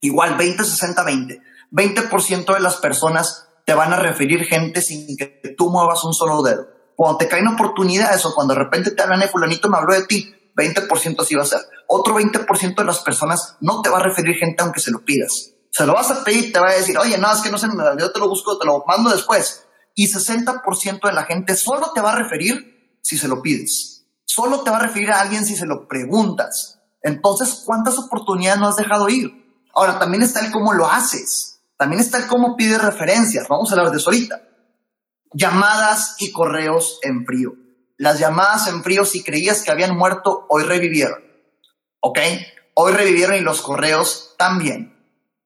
[0.00, 1.42] Igual 20, 60, 20.
[1.72, 6.42] 20% de las personas te van a referir gente sin que tú muevas un solo
[6.42, 6.68] dedo.
[6.94, 10.06] Cuando te caen oportunidades o cuando de repente te hablan, de fulanito me habló de
[10.06, 11.60] ti, 20% así va a ser.
[11.88, 15.54] Otro 20% de las personas no te va a referir gente aunque se lo pidas.
[15.70, 17.66] Se lo vas a pedir, te va a decir, oye, no, es que no sé,
[17.98, 19.63] yo te lo busco, te lo mando después.
[19.94, 24.06] Y 60% de la gente solo te va a referir si se lo pides.
[24.24, 26.80] Solo te va a referir a alguien si se lo preguntas.
[27.02, 29.30] Entonces, ¿cuántas oportunidades no has dejado ir?
[29.74, 31.60] Ahora, también está el cómo lo haces.
[31.76, 33.46] También está el cómo pides referencias.
[33.48, 34.42] Vamos a hablar de eso ahorita.
[35.32, 37.52] Llamadas y correos en frío.
[37.96, 41.22] Las llamadas en frío, si creías que habían muerto, hoy revivieron.
[42.00, 42.18] ¿Ok?
[42.74, 44.96] Hoy revivieron y los correos también.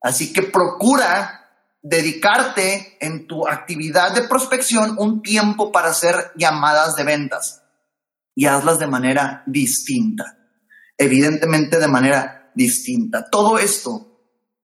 [0.01, 1.38] Así que procura
[1.81, 7.63] dedicarte en tu actividad de prospección un tiempo para hacer llamadas de ventas
[8.35, 10.37] y hazlas de manera distinta.
[10.97, 13.29] Evidentemente de manera distinta.
[13.29, 14.09] Todo esto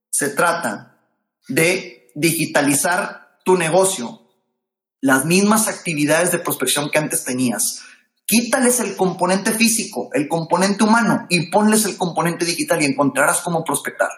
[0.09, 0.99] se trata
[1.47, 4.21] de digitalizar tu negocio,
[5.01, 7.81] las mismas actividades de prospección que antes tenías.
[8.25, 13.63] Quítales el componente físico, el componente humano y ponles el componente digital y encontrarás cómo
[13.63, 14.09] prospectar.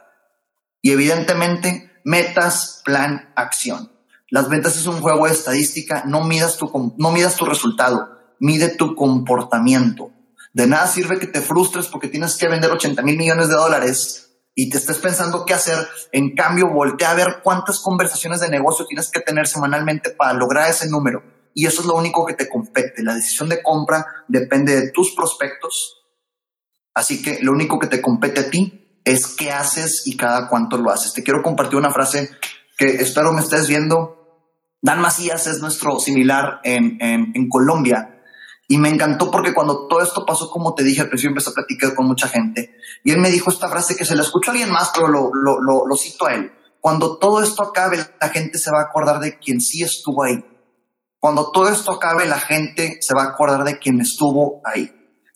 [0.82, 3.92] Y evidentemente, metas, plan, acción.
[4.30, 8.08] Las ventas es un juego de estadística, no midas tu, no midas tu resultado,
[8.40, 10.14] mide tu comportamiento.
[10.54, 14.38] De nada sirve que te frustres porque tienes que vender 80 mil millones de dólares
[14.56, 15.86] y te estés pensando qué hacer.
[16.14, 20.70] En cambio, voltea a ver cuántas conversaciones de negocio tienes que tener semanalmente para lograr
[20.70, 21.22] ese número.
[21.54, 23.04] Y eso es lo único que te compete.
[23.04, 26.06] La decisión de compra depende de tus prospectos.
[26.94, 30.78] Así que lo único que te compete a ti es qué haces y cada cuánto
[30.78, 31.14] lo haces.
[31.14, 32.30] Te quiero compartir una frase
[32.78, 34.16] que espero me estés viendo.
[34.82, 38.22] Dan Macías es nuestro similar en, en, Colombia
[38.68, 41.54] y me encantó porque cuando todo esto pasó, como te dije al principio, empecé a
[41.54, 44.70] platicar con mucha gente y él me dijo esta frase que se la escuchó alguien
[44.70, 46.52] más, pero lo, lo, lo, lo cito a él.
[46.82, 50.44] Cuando todo esto acabe, la gente se va a acordar de quien sí estuvo ahí.
[51.20, 54.92] Cuando todo esto acabe, la gente se va a acordar de quien estuvo ahí.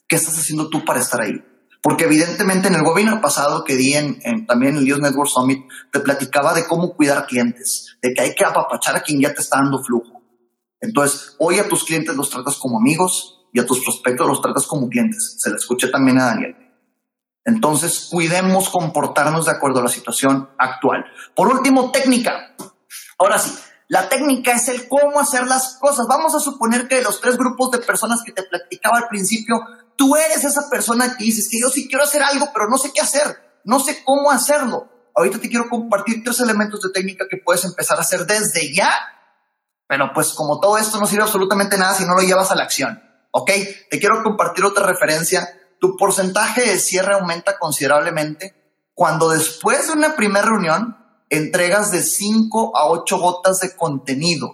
[0.07, 1.41] ¿Qué estás haciendo tú para estar ahí?
[1.81, 5.99] Porque evidentemente en el webinar pasado que di en, también el Dios Network Summit, te
[5.99, 9.57] platicaba de cómo cuidar clientes, de que hay que apapachar a quien ya te está
[9.57, 10.21] dando flujo.
[10.79, 14.67] Entonces, hoy a tus clientes los tratas como amigos y a tus prospectos los tratas
[14.67, 15.37] como clientes.
[15.39, 16.55] Se le escuché también a Daniel.
[17.43, 21.05] Entonces, cuidemos comportarnos de acuerdo a la situación actual.
[21.35, 22.55] Por último, técnica.
[23.17, 23.51] Ahora sí,
[23.87, 26.05] la técnica es el cómo hacer las cosas.
[26.07, 29.55] Vamos a suponer que de los tres grupos de personas que te platicaba al principio,
[30.01, 32.91] Tú eres esa persona que dices que yo sí quiero hacer algo, pero no sé
[32.91, 34.89] qué hacer, no sé cómo hacerlo.
[35.15, 38.89] Ahorita te quiero compartir tres elementos de técnica que puedes empezar a hacer desde ya.
[39.87, 42.63] Pero pues como todo esto no sirve absolutamente nada si no lo llevas a la
[42.63, 42.99] acción.
[43.29, 43.51] ¿Ok?
[43.91, 45.47] Te quiero compartir otra referencia.
[45.79, 50.97] Tu porcentaje de cierre aumenta considerablemente cuando después de una primera reunión
[51.29, 54.49] entregas de 5 a 8 gotas de contenido.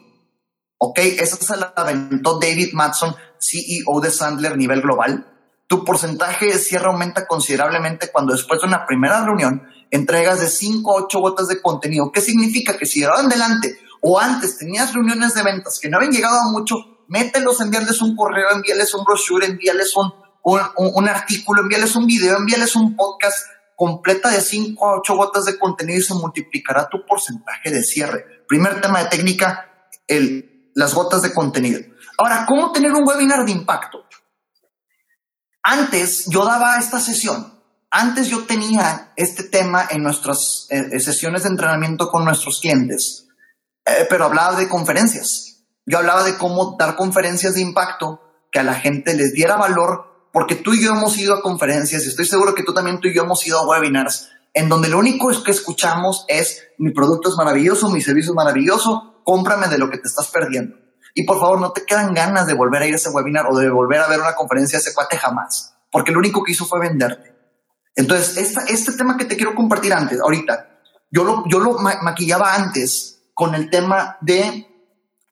[0.78, 1.00] ¿Ok?
[1.00, 5.36] Esa se la aventó David Matson, CEO de Sandler nivel global
[5.68, 10.92] tu porcentaje de cierre aumenta considerablemente cuando después de una primera reunión entregas de 5
[10.92, 12.12] a 8 gotas de contenido.
[12.12, 12.78] ¿Qué significa?
[12.78, 16.52] Que si de adelante o antes tenías reuniones de ventas que no habían llegado a
[16.52, 16.76] mucho,
[17.08, 22.76] mételos, envíales un correo, envíales un brochure, envíales un, un, artículo, envíales un video, envíales
[22.76, 23.38] un podcast
[23.76, 28.26] completa de 5 a 8 gotas de contenido y se multiplicará tu porcentaje de cierre.
[28.48, 29.70] Primer tema de técnica,
[30.08, 31.82] el, las gotas de contenido.
[32.18, 34.07] Ahora, ¿cómo tener un webinar de impacto?
[35.70, 37.54] Antes yo daba esta sesión,
[37.92, 43.28] antes yo tenía este tema en nuestras eh, eh, sesiones de entrenamiento con nuestros clientes,
[43.86, 45.66] eh, pero hablaba de conferencias.
[45.86, 50.30] Yo hablaba de cómo dar conferencias de impacto que a la gente les diera valor,
[50.32, 53.10] porque tú y yo hemos ido a conferencias y estoy seguro que tú también, tú
[53.10, 57.28] y yo hemos ido a webinars, en donde lo único que escuchamos es mi producto
[57.28, 60.87] es maravilloso, mi servicio es maravilloso, cómprame de lo que te estás perdiendo.
[61.18, 63.58] Y por favor, no te quedan ganas de volver a ir a ese webinar o
[63.58, 66.68] de volver a ver una conferencia de ese cuate jamás, porque lo único que hizo
[66.68, 67.36] fue venderte.
[67.96, 73.32] Entonces, este tema que te quiero compartir antes, ahorita, yo lo, yo lo maquillaba antes
[73.34, 74.68] con el tema de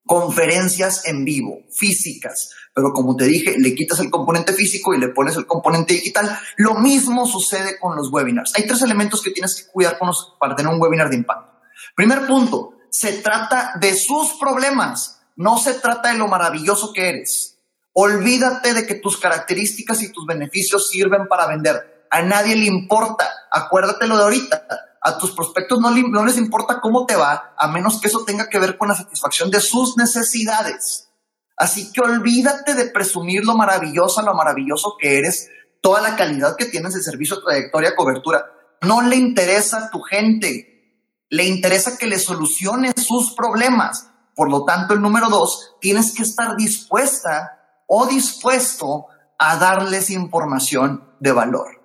[0.07, 5.09] conferencias en vivo, físicas, pero como te dije, le quitas el componente físico y le
[5.09, 6.35] pones el componente digital.
[6.57, 8.53] Lo mismo sucede con los webinars.
[8.55, 11.59] Hay tres elementos que tienes que cuidar con los, para tener un webinar de impacto.
[11.95, 15.21] Primer punto, se trata de sus problemas.
[15.35, 17.59] No se trata de lo maravilloso que eres.
[17.93, 22.07] Olvídate de que tus características y tus beneficios sirven para vender.
[22.09, 23.29] A nadie le importa.
[23.51, 24.67] Acuérdate lo de ahorita.
[25.01, 28.49] A tus prospectos no, no les importa cómo te va, a menos que eso tenga
[28.49, 31.09] que ver con la satisfacción de sus necesidades.
[31.55, 36.65] Así que olvídate de presumir lo maravilloso, lo maravilloso que eres, toda la calidad que
[36.65, 38.45] tienes de servicio, trayectoria, cobertura.
[38.81, 41.11] No le interesa a tu gente.
[41.29, 44.09] Le interesa que le soluciones sus problemas.
[44.35, 49.07] Por lo tanto, el número dos, tienes que estar dispuesta o dispuesto
[49.39, 51.81] a darles información de valor.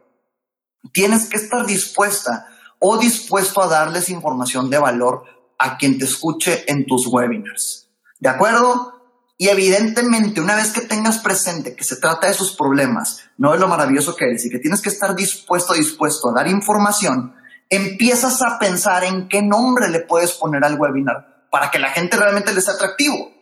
[0.93, 5.25] Tienes que estar dispuesta o dispuesto a darles información de valor
[5.59, 7.89] a quien te escuche en tus webinars.
[8.19, 8.95] ¿De acuerdo?
[9.39, 13.59] Y evidentemente, una vez que tengas presente que se trata de sus problemas, no de
[13.59, 17.35] lo maravilloso que eres y que tienes que estar dispuesto, dispuesto a dar información,
[17.69, 22.17] empiezas a pensar en qué nombre le puedes poner al webinar para que la gente
[22.17, 23.33] realmente le sea atractivo.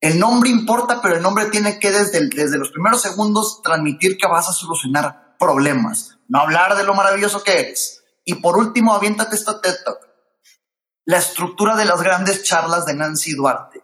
[0.00, 4.26] El nombre importa, pero el nombre tiene que desde, desde los primeros segundos transmitir que
[4.26, 8.02] vas a solucionar problemas, no hablar de lo maravilloso que eres.
[8.24, 9.98] Y por último, aviéntate esta TED Talk.
[11.04, 13.82] La estructura de las grandes charlas de Nancy Duarte.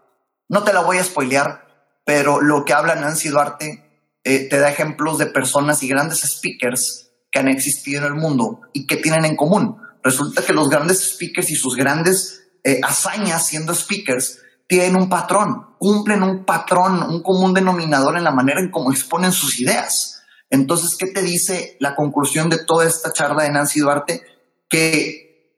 [0.49, 1.67] No te la voy a spoilear,
[2.05, 7.11] pero lo que habla Nancy Duarte eh, te da ejemplos de personas y grandes speakers
[7.31, 9.83] que han existido en el mundo y que tienen en común.
[10.03, 15.77] Resulta que los grandes speakers y sus grandes eh, hazañas siendo speakers tienen un patrón,
[15.79, 20.25] cumplen un patrón, un común denominador en la manera en cómo exponen sus ideas.
[20.51, 24.21] Entonces, ¿qué te dice la conclusión de toda esta charla de Nancy Duarte?
[24.69, 25.55] Que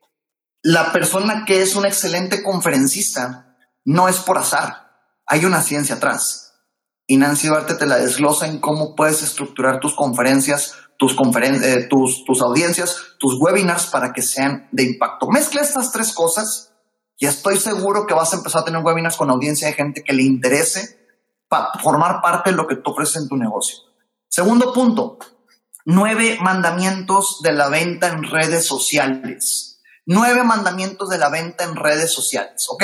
[0.61, 4.91] la persona que es un excelente conferencista no es por azar,
[5.25, 6.53] hay una ciencia atrás.
[7.07, 12.23] Y Nancy Duarte te la desglosa en cómo puedes estructurar tus conferencias, tus, eh, tus,
[12.23, 15.27] tus audiencias, tus webinars para que sean de impacto.
[15.27, 16.69] Mezcla estas tres cosas
[17.19, 20.13] y estoy seguro que vas a empezar a tener webinars con audiencia de gente que
[20.13, 20.97] le interese
[21.49, 23.77] para formar parte de lo que tú ofreces en tu negocio.
[24.29, 25.19] Segundo punto,
[25.83, 29.81] nueve mandamientos de la venta en redes sociales.
[30.05, 32.83] Nueve mandamientos de la venta en redes sociales, ¿ok?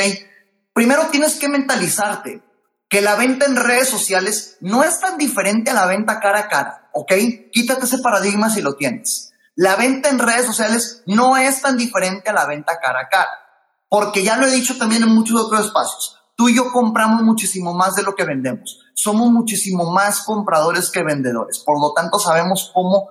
[0.73, 2.43] Primero tienes que mentalizarte
[2.89, 6.47] que la venta en redes sociales no es tan diferente a la venta cara a
[6.49, 7.13] cara, ¿ok?
[7.53, 9.31] Quítate ese paradigma si lo tienes.
[9.55, 13.44] La venta en redes sociales no es tan diferente a la venta cara a cara.
[13.89, 16.17] Porque ya lo he dicho también en muchos otros espacios.
[16.35, 18.79] Tú y yo compramos muchísimo más de lo que vendemos.
[18.93, 21.59] Somos muchísimo más compradores que vendedores.
[21.59, 23.09] Por lo tanto, sabemos cómo,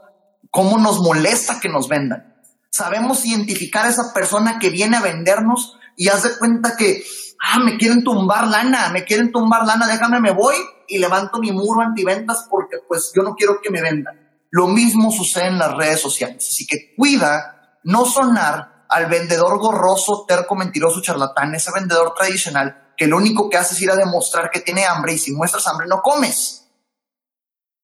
[0.50, 2.34] cómo nos molesta que nos vendan.
[2.70, 7.04] Sabemos identificar a esa persona que viene a vendernos y haz de cuenta que,
[7.40, 10.56] ah, me quieren tumbar lana, me quieren tumbar lana, déjame, me voy
[10.88, 14.20] y levanto mi muro antiventas porque pues yo no quiero que me vendan.
[14.50, 16.46] Lo mismo sucede en las redes sociales.
[16.48, 23.08] Así que cuida no sonar al vendedor gorroso, terco, mentiroso, charlatán, ese vendedor tradicional que
[23.08, 25.88] lo único que hace es ir a demostrar que tiene hambre y si muestras hambre
[25.88, 26.68] no comes.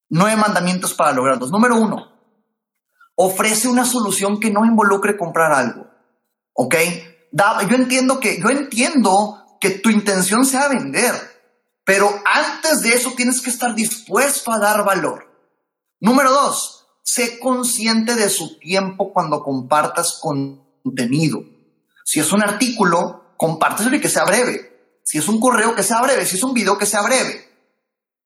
[0.09, 1.51] Nueve mandamientos para lograrlos.
[1.51, 2.13] Número uno,
[3.17, 5.89] ofrece una solución que no involucre comprar algo.
[6.53, 6.77] ¿Ok?
[7.33, 11.15] yo entiendo que, yo entiendo que tu intención sea vender,
[11.85, 15.27] pero antes de eso tienes que estar dispuesto a dar valor.
[15.99, 21.43] Número dos, sé consciente de su tiempo cuando compartas con contenido.
[22.05, 25.01] Si es un artículo, compárteselo y que sea breve.
[25.05, 26.27] Si es un correo, que sea breve.
[26.27, 27.49] Si es un video, que sea breve.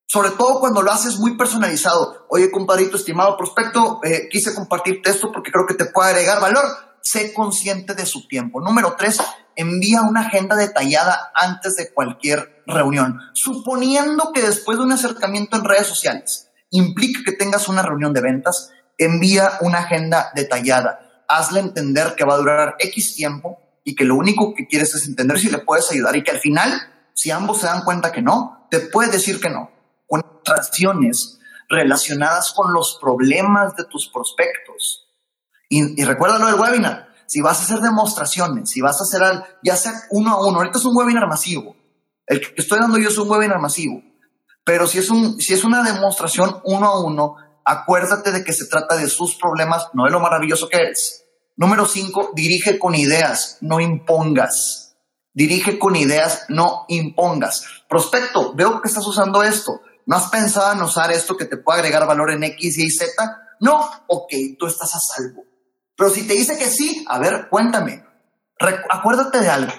[0.07, 2.27] Sobre todo cuando lo haces muy personalizado.
[2.29, 6.65] Oye, compadrito, estimado prospecto, eh, quise compartirte esto porque creo que te puede agregar valor.
[7.03, 8.61] Sé consciente de su tiempo.
[8.61, 9.19] Número tres,
[9.57, 13.19] envía una agenda detallada antes de cualquier reunión.
[13.35, 18.21] Suponiendo que después de un acercamiento en redes sociales implica que tengas una reunión de
[18.21, 24.05] ventas, envía una agenda detallada hazle entender que va a durar X tiempo y que
[24.05, 26.71] lo único que quieres es entender si le puedes ayudar y que al final,
[27.13, 29.71] si ambos se dan cuenta que no, te puede decir que no.
[30.07, 35.07] Con acciones relacionadas con los problemas de tus prospectos.
[35.69, 37.09] Y, y recuerda lo del webinar.
[37.27, 40.59] Si vas a hacer demostraciones, si vas a hacer al, ya sea uno a uno,
[40.59, 41.77] ahorita es un webinar masivo.
[42.27, 44.03] El que estoy dando yo es un webinar masivo.
[44.65, 48.67] Pero si es, un, si es una demostración uno a uno, acuérdate de que se
[48.67, 51.25] trata de sus problemas, no de lo maravilloso que es.
[51.57, 54.97] Número cinco, dirige con ideas, no impongas.
[55.33, 57.65] Dirige con ideas, no impongas.
[57.89, 59.81] Prospecto, veo que estás usando esto.
[60.07, 63.13] ¿No has pensado en usar esto que te puede agregar valor en X, Y, Z?
[63.61, 65.45] No, ok, tú estás a salvo.
[65.97, 68.05] Pero si te dice que sí, a ver, cuéntame.
[68.91, 69.73] acuérdate de algo.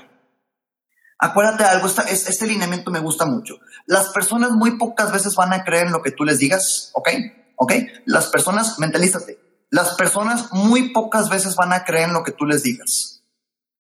[1.20, 3.56] Acuérdate de algo, este lineamiento me gusta mucho.
[3.86, 7.10] Las personas muy pocas veces van a creer en lo que tú les digas, ¿ok?
[7.56, 7.74] ¿Ok?
[8.06, 9.40] Las personas, mentalízate,
[9.70, 13.24] las personas muy pocas veces van a creer en lo que tú les digas.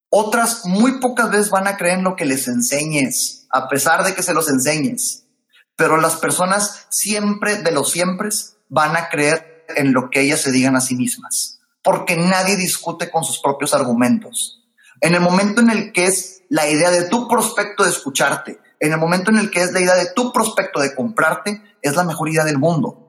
[0.09, 4.13] Otras muy pocas veces van a creer en lo que les enseñes, a pesar de
[4.13, 5.25] que se los enseñes.
[5.75, 8.29] Pero las personas siempre, de los siempre,
[8.69, 13.09] van a creer en lo que ellas se digan a sí mismas, porque nadie discute
[13.09, 14.63] con sus propios argumentos.
[15.01, 18.93] En el momento en el que es la idea de tu prospecto de escucharte, en
[18.93, 22.03] el momento en el que es la idea de tu prospecto de comprarte, es la
[22.03, 23.04] mejor idea del mundo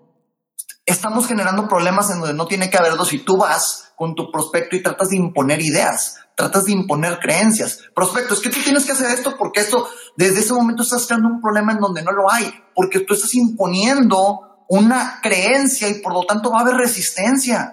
[0.87, 4.31] estamos generando problemas en donde no tiene que haber dos y tú vas con tu
[4.31, 7.81] prospecto y tratas de imponer ideas, tratas de imponer creencias.
[7.95, 11.29] Prospecto, es que tú tienes que hacer esto porque esto, desde ese momento estás creando
[11.29, 16.13] un problema en donde no lo hay, porque tú estás imponiendo una creencia y por
[16.13, 17.73] lo tanto va a haber resistencia.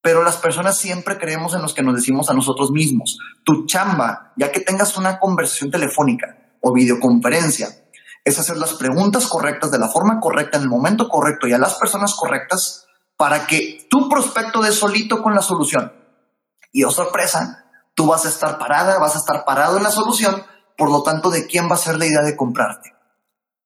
[0.00, 3.18] Pero las personas siempre creemos en los que nos decimos a nosotros mismos.
[3.42, 7.68] Tu chamba, ya que tengas una conversación telefónica o videoconferencia,
[8.24, 11.58] es hacer las preguntas correctas de la forma correcta, en el momento correcto y a
[11.58, 15.92] las personas correctas para que tu prospecto dé solito con la solución.
[16.72, 20.42] Y oh sorpresa, tú vas a estar parada, vas a estar parado en la solución,
[20.76, 22.94] por lo tanto, ¿de quién va a ser la idea de comprarte?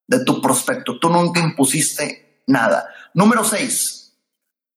[0.06, 0.98] De tu prospecto.
[0.98, 2.88] Tú nunca impusiste nada.
[3.14, 4.18] Número seis,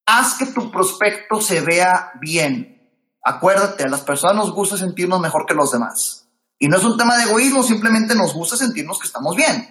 [0.06, 2.90] haz que tu prospecto se vea bien.
[3.24, 6.21] Acuérdate, a las personas nos gusta sentirnos mejor que los demás.
[6.62, 9.68] Y no es un tema de egoísmo, simplemente nos gusta sentirnos que estamos bien.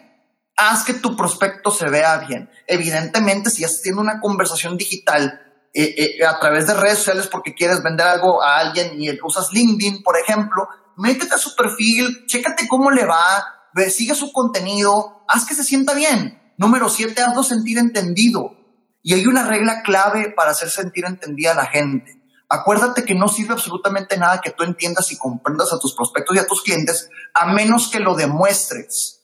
[0.58, 2.50] Haz que tu prospecto se vea bien.
[2.68, 5.42] Evidentemente, si estás teniendo una conversación digital
[5.74, 9.54] eh, eh, a través de redes sociales porque quieres vender algo a alguien y usas
[9.54, 10.68] LinkedIn, por ejemplo,
[10.98, 15.94] métete a su perfil, chécate cómo le va, sigue su contenido, haz que se sienta
[15.94, 16.42] bien.
[16.58, 18.58] Número siete, hazlo sentir entendido.
[19.02, 22.21] Y hay una regla clave para hacer sentir entendida a la gente.
[22.54, 26.40] Acuérdate que no sirve absolutamente nada que tú entiendas y comprendas a tus prospectos y
[26.40, 29.22] a tus clientes a menos que lo demuestres.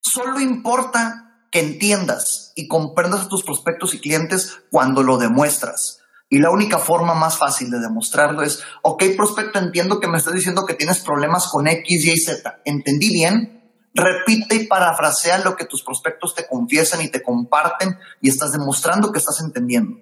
[0.00, 6.00] Solo importa que entiendas y comprendas a tus prospectos y clientes cuando lo demuestras.
[6.30, 10.32] Y la única forma más fácil de demostrarlo es, ok, prospecto, entiendo que me estás
[10.32, 12.62] diciendo que tienes problemas con X, Y, Z.
[12.64, 13.70] ¿Entendí bien?
[13.92, 19.12] Repite y parafrasea lo que tus prospectos te confiesan y te comparten y estás demostrando
[19.12, 19.98] que estás entendiendo.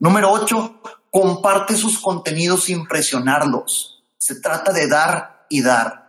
[0.00, 0.80] Número ocho,
[1.10, 2.86] comparte sus contenidos sin.
[4.18, 6.08] Se trata de dar y dar.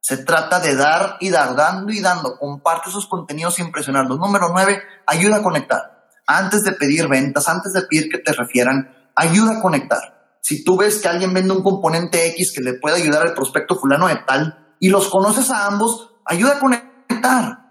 [0.00, 2.38] Se trata de dar y dar, dando y dando.
[2.38, 4.18] Comparte sus contenidos sin presionarlos.
[4.18, 6.08] Número nueve, ayuda a conectar.
[6.26, 10.38] Antes de pedir ventas, antes de pedir que te refieran, ayuda a conectar.
[10.40, 13.76] Si tú ves que alguien vende un componente X que le puede ayudar al prospecto
[13.76, 17.67] fulano de tal y los conoces a ambos, ayuda a conectar.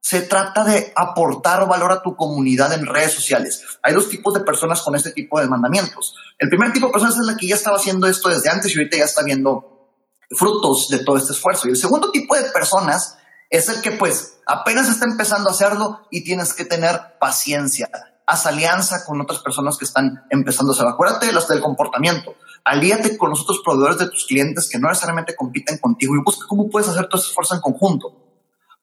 [0.00, 3.62] Se trata de aportar valor a tu comunidad en redes sociales.
[3.82, 6.16] Hay dos tipos de personas con este tipo de mandamientos.
[6.38, 8.78] El primer tipo de personas es la que ya estaba haciendo esto desde antes y
[8.78, 9.94] ahorita ya está viendo
[10.30, 11.68] frutos de todo este esfuerzo.
[11.68, 13.18] Y el segundo tipo de personas
[13.50, 17.90] es el que pues apenas está empezando a hacerlo y tienes que tener paciencia
[18.30, 20.86] haz alianza con otras personas que están empezando a hacer.
[20.86, 22.34] Acuérdate de los del comportamiento.
[22.64, 26.46] Alíate con los otros proveedores de tus clientes que no necesariamente compiten contigo y busca
[26.46, 28.29] cómo puedes hacer todo ese esfuerzo en conjunto.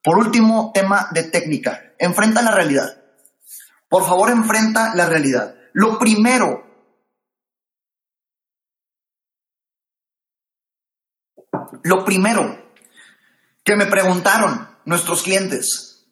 [0.08, 1.92] Por último, tema de técnica.
[2.00, 3.04] Enfrenta la realidad.
[3.90, 5.56] Por favor, enfrenta la realidad.
[5.74, 6.64] Lo primero,
[11.84, 12.72] lo primero
[13.66, 16.08] que me preguntaron nuestros clientes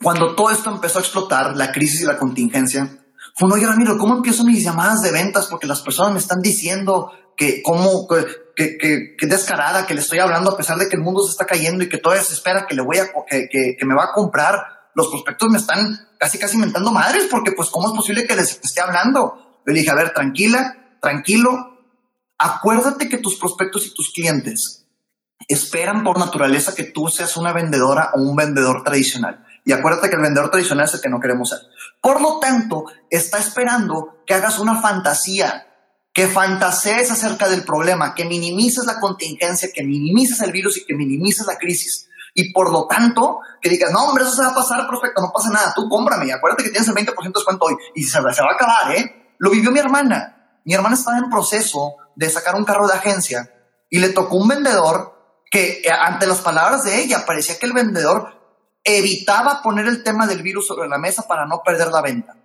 [0.00, 3.04] cuando todo esto empezó a explotar, la crisis y la contingencia,
[3.34, 5.48] fue, oye, Ramiro, ¿cómo empiezo mis llamadas de ventas?
[5.48, 8.06] Porque las personas me están diciendo que cómo,
[8.56, 11.30] que, que, que, descarada, que le estoy hablando a pesar de que el mundo se
[11.30, 14.04] está cayendo y que todavía se espera que le voy a, que, que, me va
[14.04, 14.90] a comprar.
[14.94, 18.60] Los prospectos me están casi, casi mentando madres porque pues, ¿cómo es posible que les
[18.62, 19.60] esté hablando?
[19.66, 21.80] Le dije, a ver, tranquila, tranquilo.
[22.38, 24.86] Acuérdate que tus prospectos y tus clientes
[25.48, 29.44] esperan por naturaleza que tú seas una vendedora o un vendedor tradicional.
[29.64, 31.58] Y acuérdate que el vendedor tradicional es el que no queremos ser.
[32.00, 35.66] Por lo tanto, está esperando que hagas una fantasía,
[36.14, 40.94] que fantasees acerca del problema, que minimices la contingencia, que minimices el virus y que
[40.94, 42.08] minimices la crisis.
[42.34, 45.32] Y por lo tanto, que digas, no, hombre, eso se va a pasar, prospecto, no
[45.34, 48.20] pasa nada, tú cómprame acuérdate que tienes el 20% de descuento hoy y se, se
[48.20, 49.34] va a acabar, ¿eh?
[49.38, 50.60] Lo vivió mi hermana.
[50.64, 53.52] Mi hermana estaba en proceso de sacar un carro de agencia
[53.90, 57.72] y le tocó un vendedor que eh, ante las palabras de ella parecía que el
[57.72, 58.40] vendedor
[58.84, 62.36] evitaba poner el tema del virus sobre la mesa para no perder la venta.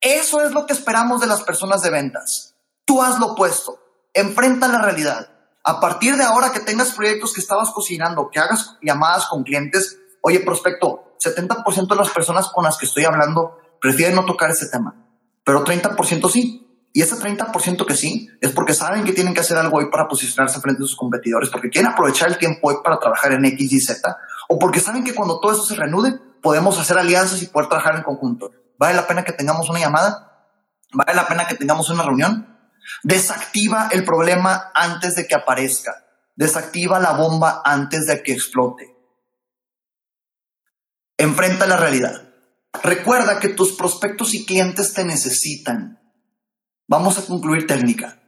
[0.00, 2.51] Eso es lo que esperamos de las personas de ventas.
[2.84, 3.78] Tú has lo opuesto.
[4.14, 5.28] Enfrenta la realidad.
[5.64, 9.98] A partir de ahora que tengas proyectos que estabas cocinando, que hagas llamadas con clientes,
[10.20, 14.68] oye, prospecto, 70% de las personas con las que estoy hablando prefieren no tocar ese
[14.68, 14.94] tema,
[15.44, 16.58] pero 30% sí.
[16.94, 20.06] Y ese 30% que sí es porque saben que tienen que hacer algo hoy para
[20.08, 23.72] posicionarse frente a sus competidores, porque quieren aprovechar el tiempo hoy para trabajar en X
[23.72, 24.14] y Z,
[24.48, 27.96] o porque saben que cuando todo esto se reanude, podemos hacer alianzas y poder trabajar
[27.96, 28.50] en conjunto.
[28.78, 30.50] ¿Vale la pena que tengamos una llamada?
[30.92, 32.51] ¿Vale la pena que tengamos una reunión?
[33.02, 36.06] Desactiva el problema antes de que aparezca.
[36.34, 38.96] Desactiva la bomba antes de que explote.
[41.16, 42.30] Enfrenta la realidad.
[42.82, 46.00] Recuerda que tus prospectos y clientes te necesitan.
[46.88, 48.22] Vamos a concluir técnica.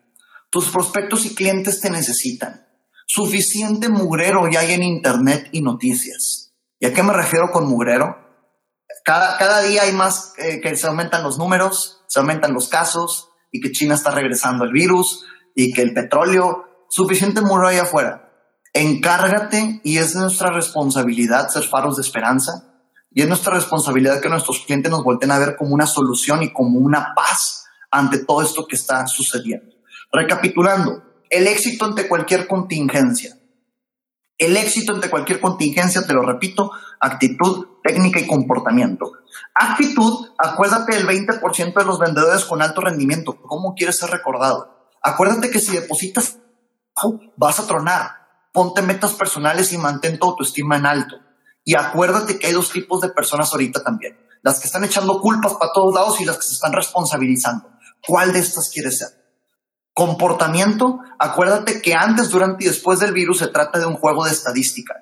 [0.51, 2.67] Tus prospectos y clientes te necesitan.
[3.07, 6.53] Suficiente mugrero ya hay en Internet y noticias.
[6.79, 8.17] ¿Y a qué me refiero con mugrero?
[9.05, 13.31] Cada, cada día hay más eh, que se aumentan los números, se aumentan los casos
[13.55, 15.25] y que China está regresando el virus
[15.55, 18.33] y que el petróleo, suficiente mugrero ahí afuera.
[18.73, 22.51] Encárgate y es nuestra responsabilidad ser faros de esperanza
[23.13, 26.53] Y es nuestra responsabilidad que nuestros clientes nos volteen a ver como una solución y
[26.53, 29.73] como una paz ante todo esto que está sucediendo.
[30.13, 33.37] Recapitulando, el éxito ante cualquier contingencia.
[34.45, 36.71] El éxito ante cualquier contingencia, te lo repito,
[37.01, 39.13] actitud, técnica y comportamiento.
[39.55, 43.41] Actitud, acuérdate del 20% de los vendedores con alto rendimiento.
[43.41, 44.91] ¿Cómo quieres ser recordado?
[45.03, 46.41] Acuérdate que si depositas,
[47.37, 48.11] vas a tronar.
[48.53, 51.17] Ponte metas personales y mantén tu autoestima en alto.
[51.65, 54.19] Y acuérdate que hay dos tipos de personas ahorita también.
[54.43, 57.71] Las que están echando culpas para todos lados y las que se están responsabilizando.
[58.07, 59.24] ¿Cuál de estas quieres ser?
[59.95, 64.33] Comportamiento, acuérdate que antes, durante y después del virus se trata de un juego de
[64.33, 64.95] estadística.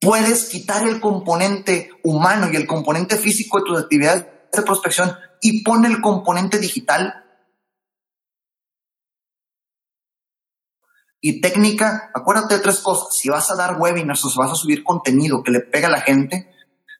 [0.00, 5.64] Puedes quitar el componente humano y el componente físico de tus actividades de prospección y
[5.64, 7.24] pon el componente digital
[11.20, 12.12] y técnica.
[12.14, 13.16] Acuérdate de tres cosas.
[13.16, 15.90] Si vas a dar webinars o si vas a subir contenido que le pega a
[15.90, 16.54] la gente,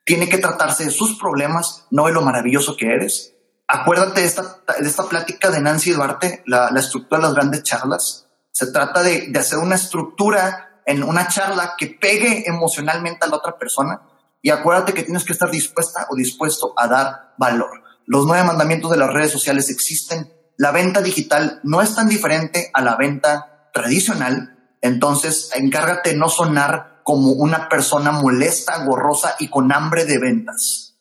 [0.04, 3.36] tiene que tratarse de sus problemas, no de lo maravilloso que eres
[3.70, 8.26] acuérdate de esta, de esta plática de Nancy Duarte, la, estructura de las grandes charlas.
[8.50, 13.36] Se trata de, de, hacer una estructura en una charla que pegue emocionalmente a la
[13.36, 14.02] otra persona.
[14.42, 17.82] Y acuérdate que tienes que estar dispuesta o dispuesto a dar valor.
[18.06, 20.32] Los nueve mandamientos de las redes sociales existen.
[20.56, 24.58] La venta digital no es tan diferente a la venta tradicional.
[24.80, 30.96] Entonces, encárgate no sonar como una persona molesta, gorrosa y con hambre de ventas.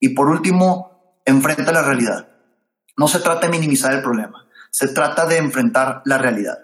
[0.00, 0.93] Y por último,
[1.24, 2.28] enfrenta la realidad.
[2.96, 6.58] No se trata de minimizar el problema, se trata de enfrentar la realidad.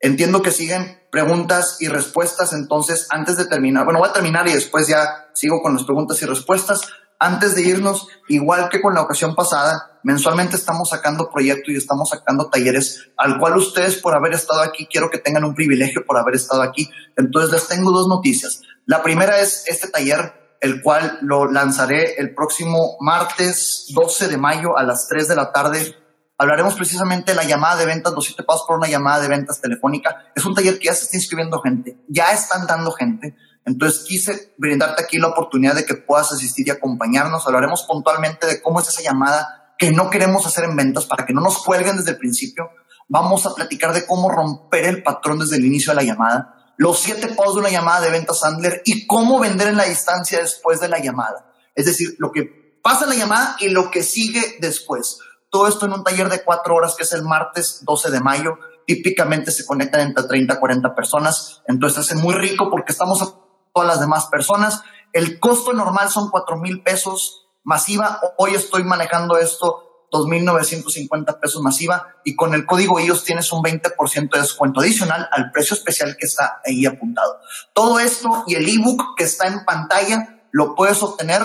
[0.00, 4.52] Entiendo que siguen preguntas y respuestas, entonces antes de terminar, bueno, voy a terminar y
[4.52, 6.82] después ya sigo con las preguntas y respuestas.
[7.20, 12.10] Antes de irnos, igual que con la ocasión pasada, mensualmente estamos sacando proyectos y estamos
[12.10, 16.16] sacando talleres al cual ustedes por haber estado aquí, quiero que tengan un privilegio por
[16.16, 16.88] haber estado aquí.
[17.16, 18.62] Entonces les tengo dos noticias.
[18.86, 24.76] La primera es este taller el cual lo lanzaré el próximo martes 12 de mayo
[24.76, 25.96] a las 3 de la tarde.
[26.36, 29.60] Hablaremos precisamente de la llamada de ventas, los siete pasos por una llamada de ventas
[29.60, 30.30] telefónica.
[30.34, 33.36] Es un taller que ya se está inscribiendo gente, ya están dando gente.
[33.64, 37.46] Entonces quise brindarte aquí la oportunidad de que puedas asistir y acompañarnos.
[37.46, 41.34] Hablaremos puntualmente de cómo es esa llamada que no queremos hacer en ventas para que
[41.34, 42.70] no nos cuelguen desde el principio.
[43.08, 47.00] Vamos a platicar de cómo romper el patrón desde el inicio de la llamada los
[47.00, 50.80] siete pasos de una llamada de ventas Sandler y cómo vender en la distancia después
[50.80, 51.52] de la llamada.
[51.74, 55.18] Es decir, lo que pasa en la llamada y lo que sigue después.
[55.50, 58.58] Todo esto en un taller de cuatro horas que es el martes 12 de mayo.
[58.86, 61.62] Típicamente se conectan entre 30 a 40 personas.
[61.66, 63.34] Entonces es muy rico porque estamos a
[63.74, 64.82] todas las demás personas.
[65.12, 68.20] El costo normal son cuatro mil pesos masiva.
[68.36, 74.30] Hoy estoy manejando esto 2.950 pesos masiva y con el código ellos tienes un 20%
[74.32, 77.40] de descuento adicional al precio especial que está ahí apuntado.
[77.74, 81.42] Todo esto y el ebook que está en pantalla lo puedes obtener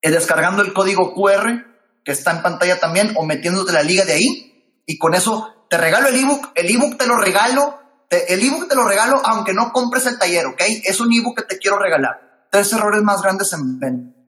[0.00, 1.66] eh, descargando el código QR
[2.04, 5.76] que está en pantalla también o metiéndote la liga de ahí y con eso te
[5.76, 9.72] regalo el ebook, el ebook te lo regalo, el ebook te lo regalo aunque no
[9.72, 10.62] compres el taller, ¿ok?
[10.84, 12.46] Es un ebook que te quiero regalar.
[12.50, 14.18] Tres errores más grandes en ventas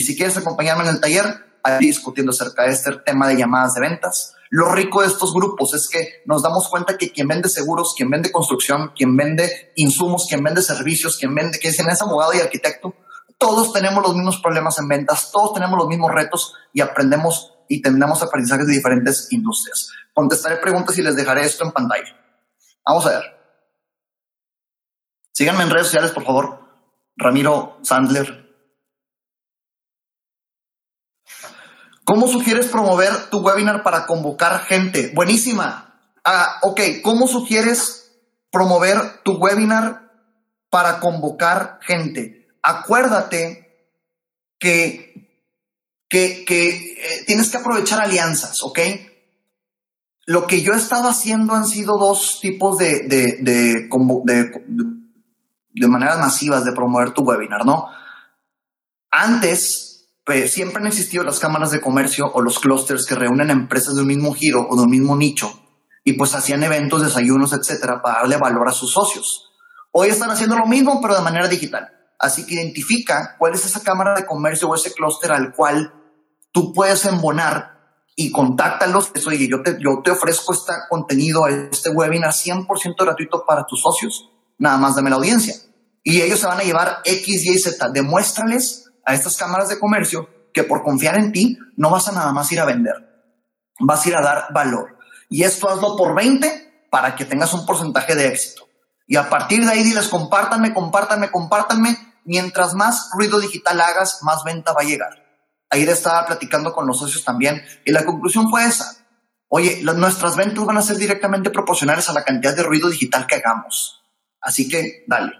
[0.00, 1.26] y si quieres acompañarme en el taller,
[1.62, 4.34] ahí discutiendo acerca de este tema de llamadas de ventas.
[4.48, 8.08] Lo rico de estos grupos es que nos damos cuenta que quien vende seguros, quien
[8.08, 12.94] vende construcción, quien vende insumos, quien vende servicios, quien vende, que es abogado y arquitecto,
[13.36, 17.82] todos tenemos los mismos problemas en ventas, todos tenemos los mismos retos y aprendemos y
[17.82, 19.90] tendremos aprendizajes de diferentes industrias.
[20.14, 22.18] Contestaré preguntas y les dejaré esto en pantalla.
[22.86, 23.24] Vamos a ver.
[25.32, 26.58] Síganme en redes sociales, por favor.
[27.18, 28.49] Ramiro Sandler
[32.10, 35.12] ¿Cómo sugieres promover tu webinar para convocar gente?
[35.14, 35.94] Buenísima.
[36.24, 38.18] Ah, ok, ¿cómo sugieres
[38.50, 40.10] promover tu webinar
[40.70, 42.48] para convocar gente?
[42.64, 43.94] Acuérdate
[44.58, 45.38] que,
[46.08, 48.80] que, eh, tienes que aprovechar alianzas, ¿ok?
[50.26, 53.88] Lo que yo he estado haciendo han sido dos tipos de, de, de,
[54.24, 54.64] de,
[55.74, 57.88] de maneras masivas de promover tu webinar, ¿no?
[59.12, 59.89] Antes
[60.30, 64.02] pues, siempre han existido las cámaras de comercio o los clústeres que reúnen empresas de
[64.02, 65.52] un mismo giro o de un mismo nicho
[66.04, 69.50] y pues hacían eventos, desayunos, etcétera, para darle valor a sus socios.
[69.90, 71.88] Hoy están haciendo lo mismo, pero de manera digital.
[72.16, 75.92] Así que identifica cuál es esa cámara de comercio o ese clúster al cual
[76.52, 79.10] tú puedes embonar y contáctalos.
[79.12, 82.68] Eso, oye, yo te, yo te ofrezco este contenido, este webinar 100%
[83.00, 84.30] gratuito para tus socios.
[84.58, 85.56] Nada más dame la audiencia.
[86.04, 87.88] Y ellos se van a llevar X, Y, Z.
[87.88, 92.32] Demuéstrales a estas cámaras de comercio que por confiar en ti no vas a nada
[92.32, 92.94] más ir a vender,
[93.80, 94.98] vas a ir a dar valor.
[95.28, 98.68] Y esto hazlo por 20 para que tengas un porcentaje de éxito.
[99.06, 101.96] Y a partir de ahí diles, compártanme, compártanme, compártanme.
[102.24, 105.10] mientras más ruido digital hagas, más venta va a llegar.
[105.70, 109.00] Ayer estaba platicando con los socios también y la conclusión fue esa.
[109.48, 113.36] Oye, nuestras ventas van a ser directamente proporcionales a la cantidad de ruido digital que
[113.36, 114.00] hagamos.
[114.40, 115.32] Así que, dale.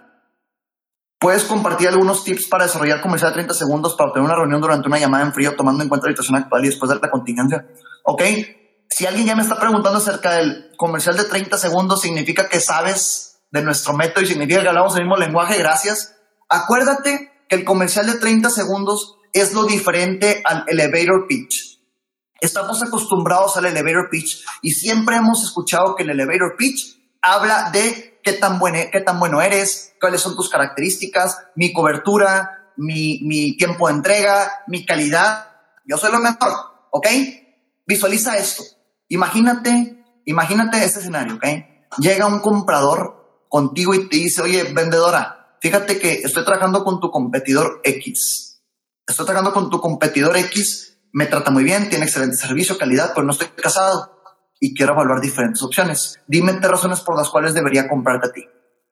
[1.21, 4.87] Puedes compartir algunos tips para desarrollar comercial de 30 segundos para obtener una reunión durante
[4.87, 7.67] una llamada en frío tomando en cuenta la situación actual y después de la contingencia.
[8.05, 8.23] Ok,
[8.89, 13.43] si alguien ya me está preguntando acerca del comercial de 30 segundos, significa que sabes
[13.51, 16.15] de nuestro método y significa que hablamos el mismo lenguaje, gracias.
[16.49, 21.79] Acuérdate que el comercial de 30 segundos es lo diferente al elevator pitch.
[22.39, 28.10] Estamos acostumbrados al elevator pitch y siempre hemos escuchado que el elevator pitch habla de
[28.23, 33.57] qué tan, bueno, qué tan bueno eres, cuáles son tus características, mi cobertura, mi, mi
[33.57, 35.47] tiempo de entrega, mi calidad.
[35.85, 36.51] Yo soy lo mejor,
[36.91, 37.07] ¿ok?
[37.85, 38.63] Visualiza esto.
[39.07, 41.45] Imagínate, imagínate este escenario, ¿ok?
[41.97, 47.11] Llega un comprador contigo y te dice, oye, vendedora, fíjate que estoy trabajando con tu
[47.11, 48.63] competidor X.
[49.05, 53.25] Estoy trabajando con tu competidor X, me trata muy bien, tiene excelente servicio, calidad, pero
[53.25, 54.20] no estoy casado
[54.63, 56.19] y quiero evaluar diferentes opciones.
[56.27, 58.47] Dime tres razones por las cuales debería comprarte a ti.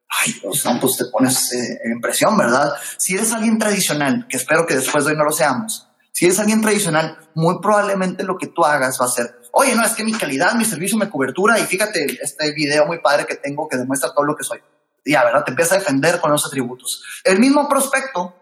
[0.09, 2.73] Ay, pues, pues te pones eh, en presión, ¿verdad?
[2.97, 6.39] Si eres alguien tradicional, que espero que después de hoy no lo seamos, si eres
[6.39, 10.03] alguien tradicional, muy probablemente lo que tú hagas va a ser, oye, no, es que
[10.03, 13.77] mi calidad, mi servicio, mi cobertura, y fíjate este video muy padre que tengo que
[13.77, 14.59] demuestra todo lo que soy.
[15.05, 17.03] Y a verdad, te empieza a defender con esos atributos.
[17.23, 18.35] El mismo prospecto,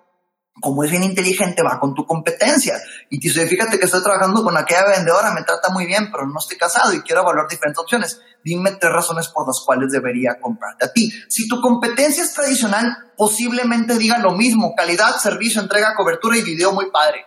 [0.61, 2.77] como es bien inteligente, va con tu competencia
[3.09, 6.25] y te dice, fíjate que estoy trabajando con aquella vendedora, me trata muy bien, pero
[6.25, 8.19] no estoy casado y quiero evaluar diferentes opciones.
[8.43, 11.11] Dime tres razones por las cuales debería comprarte a ti.
[11.29, 16.71] Si tu competencia es tradicional, posiblemente diga lo mismo, calidad, servicio, entrega, cobertura y video
[16.71, 17.25] muy padre.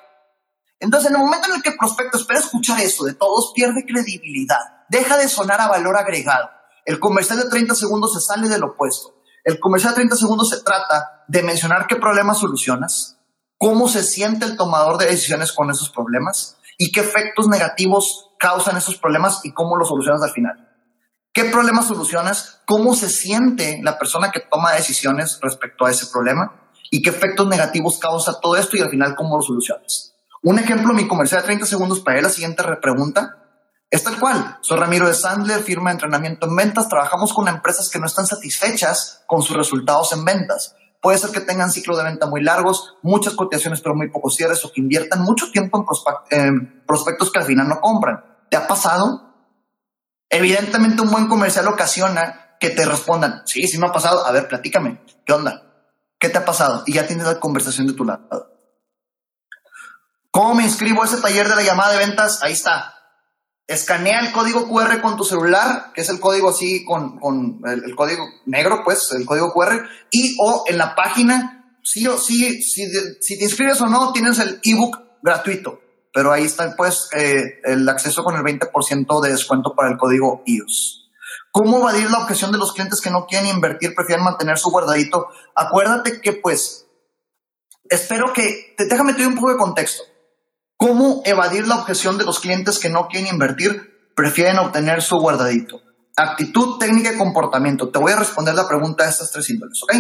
[0.78, 3.84] Entonces, en el momento en el que el prospecto espera escuchar eso de todos, pierde
[3.86, 6.48] credibilidad, deja de sonar a valor agregado.
[6.86, 9.14] El comercial de 30 segundos se sale del opuesto.
[9.44, 13.19] El comercial de 30 segundos se trata de mencionar qué problemas solucionas,
[13.60, 18.78] cómo se siente el tomador de decisiones con esos problemas y qué efectos negativos causan
[18.78, 20.66] esos problemas y cómo los solucionas al final.
[21.34, 22.62] ¿Qué problemas solucionas?
[22.64, 26.70] ¿Cómo se siente la persona que toma decisiones respecto a ese problema?
[26.90, 30.14] ¿Y qué efectos negativos causa todo esto y al final cómo lo solucionas?
[30.42, 33.36] Un ejemplo, mi comercial de 30 segundos para la siguiente pregunta
[33.90, 34.56] es tal cual.
[34.62, 36.88] Soy Ramiro de Sandler, firma de entrenamiento en ventas.
[36.88, 40.76] Trabajamos con empresas que no están satisfechas con sus resultados en ventas.
[41.00, 44.64] Puede ser que tengan ciclos de venta muy largos, muchas cotizaciones pero muy pocos cierres
[44.64, 45.84] o que inviertan mucho tiempo
[46.30, 48.22] en, prospectos que al final no compran.
[48.50, 49.34] ¿Te ha pasado?
[50.28, 54.26] Evidentemente un buen comercial ocasiona que te respondan, sí, sí me ha pasado.
[54.26, 55.62] A ver, platícame, ¿qué onda?
[56.18, 56.82] ¿Qué te ha pasado?
[56.86, 58.50] Y ya tienes la conversación de tu lado.
[60.30, 62.42] ¿Cómo me inscribo a ese taller de la llamada de ventas?
[62.42, 62.99] Ahí está.
[63.70, 67.94] Escanea el código QR con tu celular, que es el código así con, con el,
[67.94, 72.90] código negro, pues, el código QR, y o en la página, sí o sí, si,
[73.20, 75.80] si te inscribes o no, tienes el ebook gratuito,
[76.12, 80.42] pero ahí está, pues, eh, el acceso con el 20% de descuento para el código
[80.46, 81.08] IOS.
[81.52, 85.28] ¿Cómo evadir la objeción de los clientes que no quieren invertir, prefieren mantener su guardadito?
[85.54, 86.88] Acuérdate que, pues,
[87.88, 90.02] espero que, te, déjame te doy un poco de contexto.
[90.82, 94.12] ¿Cómo evadir la objeción de los clientes que no quieren invertir?
[94.16, 95.82] Prefieren obtener su guardadito.
[96.16, 97.90] Actitud, técnica y comportamiento.
[97.90, 99.92] Te voy a responder la pregunta de estas tres índoles, ¿ok?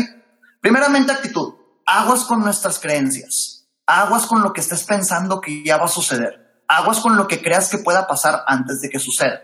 [0.62, 1.52] Primeramente, actitud.
[1.84, 3.66] Aguas con nuestras creencias.
[3.86, 6.64] Aguas con lo que estés pensando que ya va a suceder.
[6.66, 9.38] Aguas con lo que creas que pueda pasar antes de que suceda.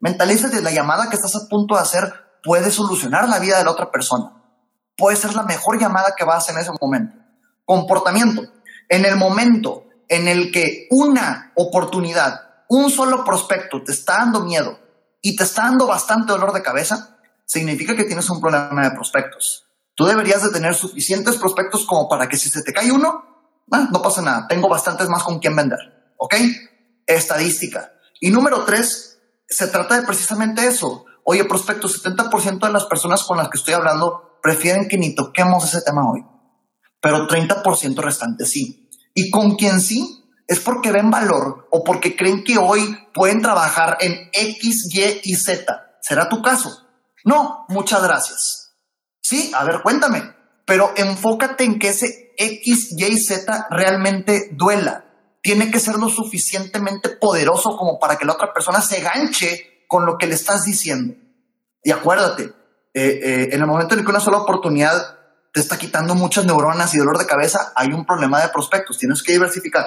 [0.00, 2.12] Mentalízate la llamada que estás a punto de hacer
[2.42, 4.32] puede solucionar la vida de la otra persona.
[4.96, 7.14] Puede ser la mejor llamada que vas en ese momento.
[7.64, 8.42] Comportamiento.
[8.88, 14.78] En el momento en el que una oportunidad, un solo prospecto te está dando miedo
[15.22, 19.66] y te está dando bastante dolor de cabeza, significa que tienes un problema de prospectos.
[19.94, 23.24] Tú deberías de tener suficientes prospectos como para que si se te cae uno,
[23.70, 25.78] ah, no pasa nada, tengo bastantes más con quien vender.
[26.16, 26.34] ¿Ok?
[27.06, 27.92] Estadística.
[28.20, 31.04] Y número tres, se trata de precisamente eso.
[31.24, 35.64] Oye, prospecto, 70% de las personas con las que estoy hablando prefieren que ni toquemos
[35.64, 36.24] ese tema hoy,
[37.00, 38.89] pero 30% restante sí.
[39.20, 43.98] Y con quien sí es porque ven valor o porque creen que hoy pueden trabajar
[44.00, 45.98] en X, Y y Z.
[46.00, 46.88] ¿Será tu caso?
[47.22, 48.72] No, muchas gracias.
[49.20, 50.22] Sí, a ver, cuéntame,
[50.64, 55.04] pero enfócate en que ese X, Y y Z realmente duela.
[55.42, 60.06] Tiene que ser lo suficientemente poderoso como para que la otra persona se ganche con
[60.06, 61.14] lo que le estás diciendo.
[61.84, 62.44] Y acuérdate,
[62.94, 65.19] eh, eh, en el momento en que una sola oportunidad
[65.52, 69.22] te está quitando muchas neuronas y dolor de cabeza, hay un problema de prospectos, tienes
[69.22, 69.84] que diversificar.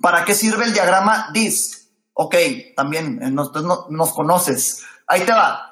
[0.00, 1.78] ¿Para qué sirve el diagrama DISC?
[2.14, 2.34] Ok,
[2.76, 3.52] también eh, nos,
[3.90, 4.82] nos conoces.
[5.06, 5.64] Ahí te va.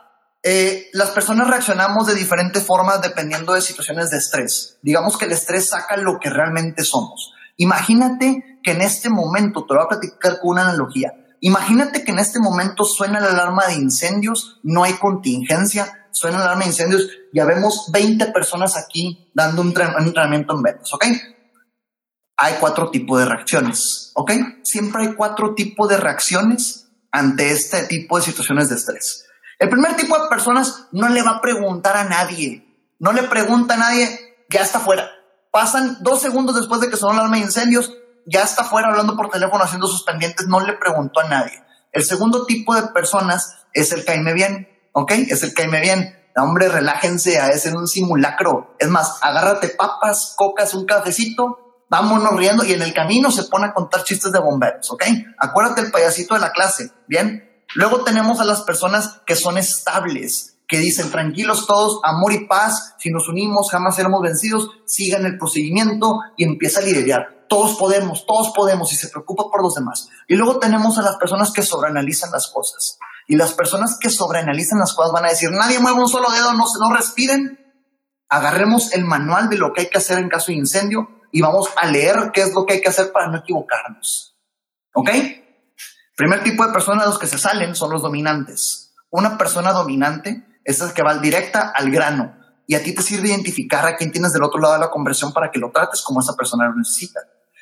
[0.43, 4.79] eh, las personas reaccionamos de diferentes formas dependiendo de situaciones de estrés.
[4.83, 7.33] Digamos que el estrés saca lo que realmente somos.
[7.57, 11.12] Imagínate que en este momento, te lo voy a platicar con una analogía.
[11.41, 16.45] Imagínate que en este momento suena la alarma de incendios, no hay contingencia, suena la
[16.45, 21.05] alarma de incendios, ya vemos 20 personas aquí dando un, entrenamiento en ventas, ¿ok?
[22.39, 24.33] Hay cuatro tipos de reacciones, ¿ok?
[24.62, 29.27] Siempre hay cuatro tipos de reacciones ante este tipo de situaciones de estrés.
[29.59, 32.95] El primer tipo de personas no le va a preguntar a nadie.
[32.99, 35.11] No le pregunta a nadie, ya está fuera.
[35.51, 37.93] Pasan dos segundos después de que sonó la alarma de incendios,
[38.27, 41.62] ya está fuera hablando por teléfono haciendo sus pendientes, no le preguntó a nadie.
[41.93, 45.13] El segundo tipo de personas es el caime bien, ¿ok?
[45.29, 46.17] Es el caime bien.
[46.37, 48.75] Hombre, relájense, es en un simulacro.
[48.79, 53.67] Es más, agárrate papas, cocas, un cafecito, vámonos riendo y en el camino se pone
[53.67, 55.05] a contar chistes de bomberos, ¿ok?
[55.39, 57.63] Acuérdate el payasito de la clase, ¿bien?
[57.75, 62.95] Luego tenemos a las personas que son estables, que dicen tranquilos todos, amor y paz,
[62.99, 67.45] si nos unimos jamás seremos vencidos, sigan el procedimiento y empieza a liderar.
[67.51, 70.09] Todos podemos, todos podemos y se preocupa por los demás.
[70.27, 72.99] Y luego tenemos a las personas que sobreanalizan las cosas.
[73.27, 76.53] Y las personas que sobreanalizan las cosas van a decir, nadie mueve un solo dedo,
[76.55, 77.59] no, no respiren.
[78.29, 81.68] Agarremos el manual de lo que hay que hacer en caso de incendio y vamos
[81.77, 84.37] a leer qué es lo que hay que hacer para no equivocarnos.
[84.95, 85.11] ¿Ok?
[86.16, 88.95] Primer tipo de personas los que se salen son los dominantes.
[89.11, 93.29] Una persona dominante es el que va directa al grano y a ti te sirve
[93.29, 96.20] identificar a quién tienes del otro lado de la conversión para que lo trates como
[96.20, 97.20] esa persona lo necesita.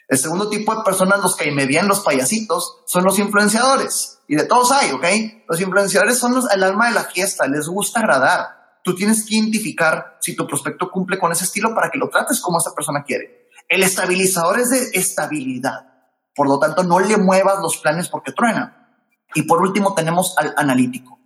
[0.09, 4.18] El segundo tipo de personas, los que me bien los payasitos, son los influenciadores.
[4.28, 5.05] Y de todos hay, ¿ok?
[5.48, 8.80] Los influenciadores son los, el alma de la fiesta, les gusta agradar.
[8.82, 12.40] Tú tienes que identificar si tu prospecto cumple con ese estilo para que lo trates
[12.40, 13.48] como esa persona quiere.
[13.68, 15.90] El estabilizador es de estabilidad.
[16.34, 18.98] Por lo tanto, no le muevas los planes porque truena.
[19.34, 21.18] Y por último, tenemos al analítico.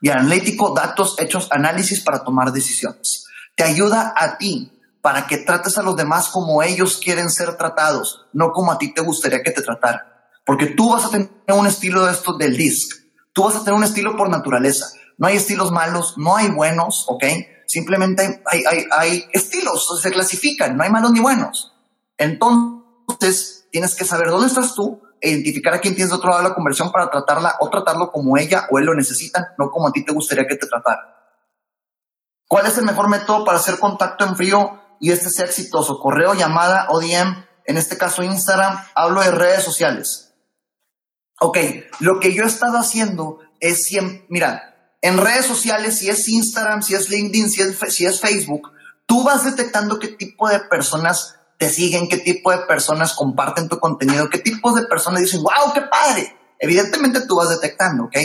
[0.00, 3.26] Y al analítico, datos, hechos, análisis para tomar decisiones.
[3.56, 8.26] Te ayuda a ti para que trates a los demás como ellos quieren ser tratados,
[8.32, 10.02] no como a ti te gustaría que te trataran.
[10.44, 12.98] Porque tú vas a tener un estilo de esto del DISC.
[13.32, 14.86] Tú vas a tener un estilo por naturaleza.
[15.16, 17.24] No hay estilos malos, no hay buenos, ¿ok?
[17.66, 21.72] Simplemente hay, hay, hay estilos, se clasifican, no hay malos ni buenos.
[22.18, 26.42] Entonces, tienes que saber dónde estás tú, e identificar a quién tienes de otro lado
[26.42, 29.88] de la conversión para tratarla o tratarlo como ella o él lo necesitan, no como
[29.88, 31.16] a ti te gustaría que te tratara.
[32.48, 35.98] ¿Cuál es el mejor método para hacer contacto en frío y este sea exitoso?
[35.98, 40.34] Correo, llamada o DM, en este caso Instagram, hablo de redes sociales.
[41.40, 41.58] Ok,
[42.00, 46.82] lo que yo he estado haciendo es siempre, mira, en redes sociales, si es Instagram,
[46.82, 48.70] si es LinkedIn, si es, si es Facebook,
[49.06, 53.78] tú vas detectando qué tipo de personas te siguen, qué tipo de personas comparten tu
[53.78, 56.36] contenido, qué tipos de personas dicen, wow, qué padre.
[56.58, 58.16] Evidentemente tú vas detectando, ¿ok?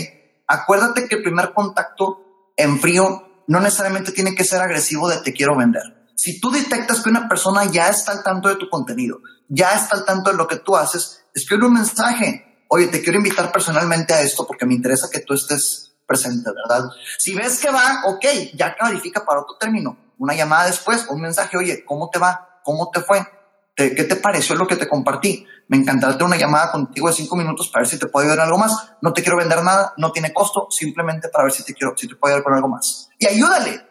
[0.47, 2.21] Acuérdate que el primer contacto
[2.57, 5.94] en frío no necesariamente tiene que ser agresivo de te quiero vender.
[6.15, 9.97] Si tú detectas que una persona ya está al tanto de tu contenido, ya está
[9.97, 12.65] al tanto de lo que tú haces, escribe un mensaje.
[12.69, 16.89] Oye, te quiero invitar personalmente a esto porque me interesa que tú estés presente, ¿verdad?
[17.17, 19.97] Si ves que va, ok, ya clarifica para otro término.
[20.17, 22.61] Una llamada después, un mensaje, oye, ¿cómo te va?
[22.63, 23.25] ¿Cómo te fue?
[23.75, 25.45] ¿Qué te pareció lo que te compartí?
[25.67, 28.45] Me encantaría una llamada contigo de cinco minutos para ver si te puedo ayudar en
[28.45, 28.93] algo más.
[29.01, 32.07] No te quiero vender nada, no tiene costo, simplemente para ver si te quiero, si
[32.07, 33.09] te puedo ayudar con algo más.
[33.19, 33.84] Y ayúdale.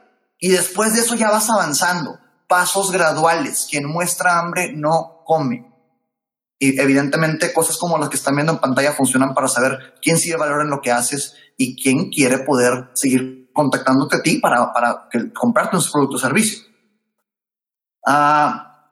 [0.45, 2.19] Y después de eso ya vas avanzando.
[2.47, 3.67] Pasos graduales.
[3.71, 5.73] Quien muestra hambre no come.
[6.59, 10.37] Y evidentemente cosas como las que están viendo en pantalla funcionan para saber quién sigue
[10.37, 15.09] valor en lo que haces y quién quiere poder seguir contactándote a ti para, para
[15.11, 16.63] que comprarte un producto o servicio.
[18.07, 18.91] Ah,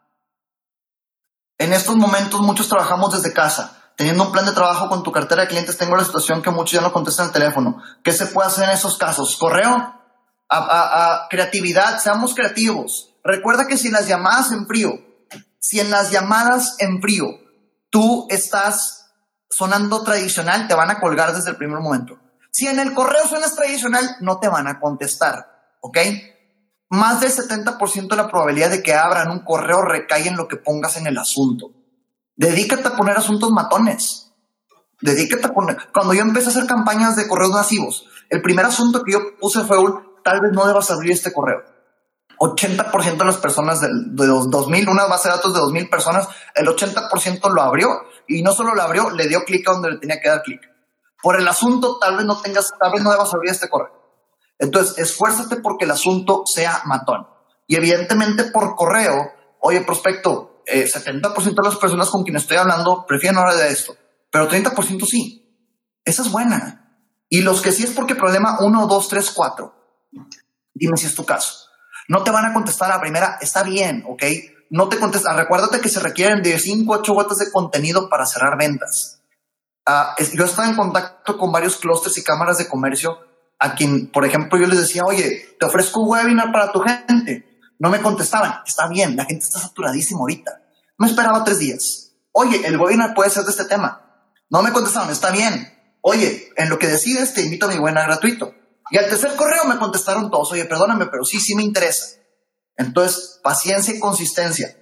[1.59, 3.93] en estos momentos muchos trabajamos desde casa.
[3.95, 6.73] Teniendo un plan de trabajo con tu cartera de clientes, tengo la situación que muchos
[6.73, 7.77] ya no contestan el teléfono.
[8.03, 9.37] ¿Qué se puede hacer en esos casos?
[9.37, 10.02] Correo,
[10.53, 13.15] a, creatividad, seamos creativos.
[13.25, 14.93] Recuerda que si en las llamadas en frío,
[15.59, 17.27] si en las llamadas en frío
[17.91, 19.11] tú estás
[19.49, 22.19] sonando tradicional, te van a colgar desde el primer momento.
[22.51, 25.99] Si en el correo suenas tradicional, no te van a contestar, ¿ok?
[26.93, 30.59] más del 70% de la probabilidad de que abran un correo recae en lo que
[30.59, 31.73] pongas en el asunto.
[32.37, 34.31] Dedícate a poner asuntos matones.
[35.01, 35.79] Dedícate a poner.
[35.95, 39.65] Cuando yo empecé a hacer campañas de correos masivos, el primer asunto que yo puse
[39.65, 41.62] fue un tal vez no debas abrir este correo.
[42.39, 43.89] 80% de las personas de,
[44.27, 47.89] los 2000, una base de datos de 2000 personas, el 80% lo abrió
[48.27, 50.61] y no solo lo abrió, le dio clic a donde le tenía que dar clic.
[51.23, 53.93] Por el asunto, tal vez no tengas, tal vez no debas abrir este correo.
[54.59, 57.29] Entonces, esfuérzate porque el asunto sea matón.
[57.68, 63.05] Y evidentemente por correo, oye, prospecto, 70% eh, de las personas con quienes estoy hablando
[63.07, 63.95] prefieren hablar de esto,
[64.31, 65.39] pero 30% sí.
[66.05, 66.99] Esa es buena.
[67.29, 69.82] Y los que sí es porque problema 1, 2, 3, 4.
[70.75, 71.69] Dime si es tu caso.
[72.09, 74.23] No te van a contestar a la primera, está bien, ¿ok?
[74.71, 75.37] No te contestan.
[75.37, 79.21] Recuérdate que se requieren de 5 8 gotas de contenido para cerrar ventas.
[79.87, 83.19] Uh, yo estaba en contacto con varios clústeres y cámaras de comercio
[83.59, 87.61] a quien, por ejemplo, yo les decía, oye, te ofrezco un webinar para tu gente.
[87.79, 88.61] No me contestaban.
[88.67, 90.63] Está bien, la gente está saturadísima ahorita.
[90.99, 92.13] Me esperaba tres días.
[92.33, 94.01] Oye, el webinar puede ser de este tema.
[94.51, 95.73] No me contestaban, está bien.
[96.01, 98.55] Oye, en lo que decides te invito a mi webinar gratuito.
[98.91, 102.20] Y al tercer correo me contestaron todos, oye, perdóname, pero sí, sí me interesa.
[102.76, 104.76] Entonces, paciencia y consistencia.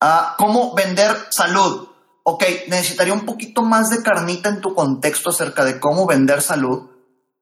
[0.00, 1.88] Ah, ¿Cómo vender salud?
[2.24, 6.90] Ok, necesitaría un poquito más de carnita en tu contexto acerca de cómo vender salud,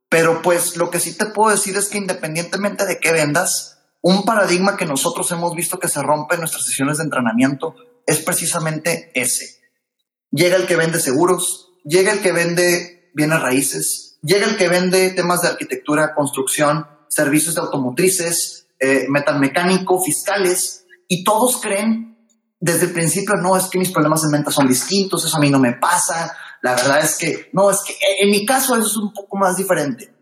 [0.09, 4.24] pero pues lo que sí te puedo decir es que independientemente de qué vendas, un
[4.24, 7.74] paradigma que nosotros hemos visto que se rompe en nuestras sesiones de entrenamiento
[8.07, 9.61] es precisamente ese.
[10.30, 15.11] Llega el que vende seguros, llega el que vende bienes raíces, llega el que vende
[15.11, 22.13] temas de arquitectura, construcción, servicios de automotrices, eh, metalmecánico, fiscales, y todos creen
[22.59, 25.51] desde el principio, no, es que mis problemas en venta son distintos, eso a mí
[25.51, 28.97] no me pasa, la verdad es que, no, es que en mi caso eso es
[28.97, 30.15] un poco más diferente.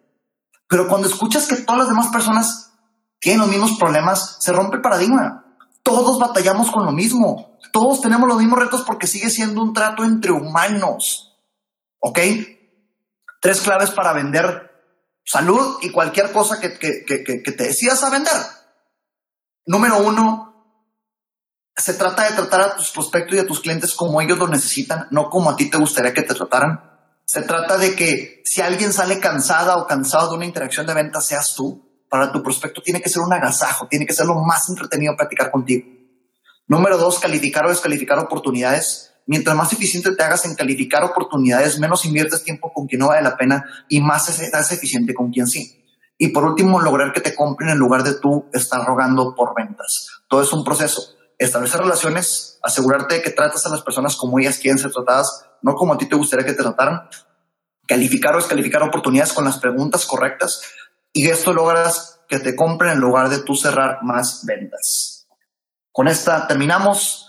[0.67, 2.73] Pero cuando escuchas que todas las demás personas
[3.19, 5.45] tienen los mismos problemas, se rompe el paradigma.
[5.83, 10.05] Todos batallamos con lo mismo, todos tenemos los mismos retos porque sigue siendo un trato
[10.05, 11.39] entre humanos.
[11.99, 12.19] ¿Ok?
[13.41, 14.71] Tres claves para vender
[15.25, 18.35] salud y cualquier cosa que, que, que, te decidas a vender.
[19.67, 20.51] Número uno,
[21.77, 25.07] se trata de tratar a tus prospectos y a tus clientes como ellos lo necesitan,
[25.11, 26.83] no como a ti te gustaría que te trataran.
[27.25, 31.21] Se trata de que si alguien sale cansada o cansado de una interacción de venta,
[31.21, 31.89] seas tú.
[32.09, 35.53] Para tu prospecto tiene que ser un agasajo, tiene que ser lo más entretenido platicar
[35.53, 35.87] contigo.
[36.67, 42.05] Número dos, calificar o descalificar oportunidades mientras más eficiente te hagas en calificar oportunidades, menos
[42.05, 45.85] inviertes tiempo con quien no vale la pena y más estás eficiente con quien sí.
[46.19, 50.09] Y por último, lograr que te compren en lugar de tú estar rogando por ventas.
[50.29, 51.03] Todo es un proceso.
[51.39, 55.75] Establecer relaciones, asegurarte de que tratas a las personas como ellas quieren ser tratadas, no
[55.75, 57.09] como a ti te gustaría que te trataran.
[57.87, 60.63] Calificar o descalificar oportunidades con las preguntas correctas
[61.13, 65.27] y esto logras que te compren en lugar de tú cerrar más ventas.
[65.91, 67.27] Con esta terminamos.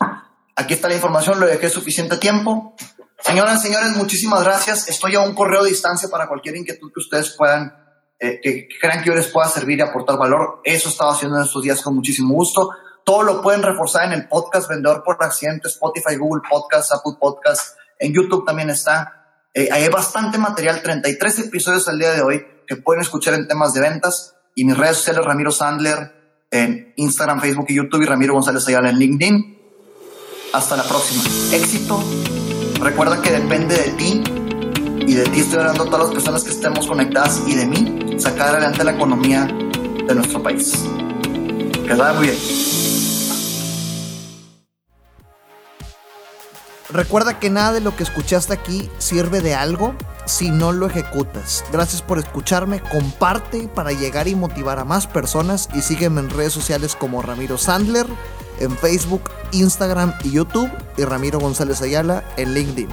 [0.61, 2.75] Aquí está la información, lo dejé suficiente tiempo.
[3.19, 4.87] Señoras, señores, muchísimas gracias.
[4.87, 7.73] Estoy a un correo de distancia para cualquier inquietud que ustedes puedan,
[8.19, 10.61] eh, que crean que yo les pueda servir y aportar valor.
[10.63, 12.69] Eso estaba haciendo en estos días con muchísimo gusto.
[13.03, 17.75] Todo lo pueden reforzar en el podcast Vendedor por Accidente, Spotify, Google Podcast, Apple Podcast.
[17.97, 19.39] En YouTube también está.
[19.55, 23.73] Eh, hay bastante material, 33 episodios al día de hoy que pueden escuchar en temas
[23.73, 24.35] de ventas.
[24.53, 28.91] Y mis redes sociales, Ramiro Sandler, en Instagram, Facebook y YouTube y Ramiro González Ayala
[28.91, 29.60] en LinkedIn.
[30.53, 31.23] Hasta la próxima.
[31.53, 32.03] Éxito.
[32.81, 34.21] Recuerda que depende de ti
[35.07, 38.19] y de ti estoy hablando a todas las personas que estemos conectadas y de mí
[38.19, 40.73] sacar adelante la economía de nuestro país.
[41.87, 42.37] Que vaya muy bien.
[46.89, 49.95] Recuerda que nada de lo que escuchaste aquí sirve de algo
[50.25, 51.63] si no lo ejecutas.
[51.71, 56.51] Gracias por escucharme, comparte para llegar y motivar a más personas y sígueme en redes
[56.51, 58.07] sociales como Ramiro Sandler
[58.61, 62.89] en Facebook, Instagram y YouTube y Ramiro González Ayala en LinkedIn.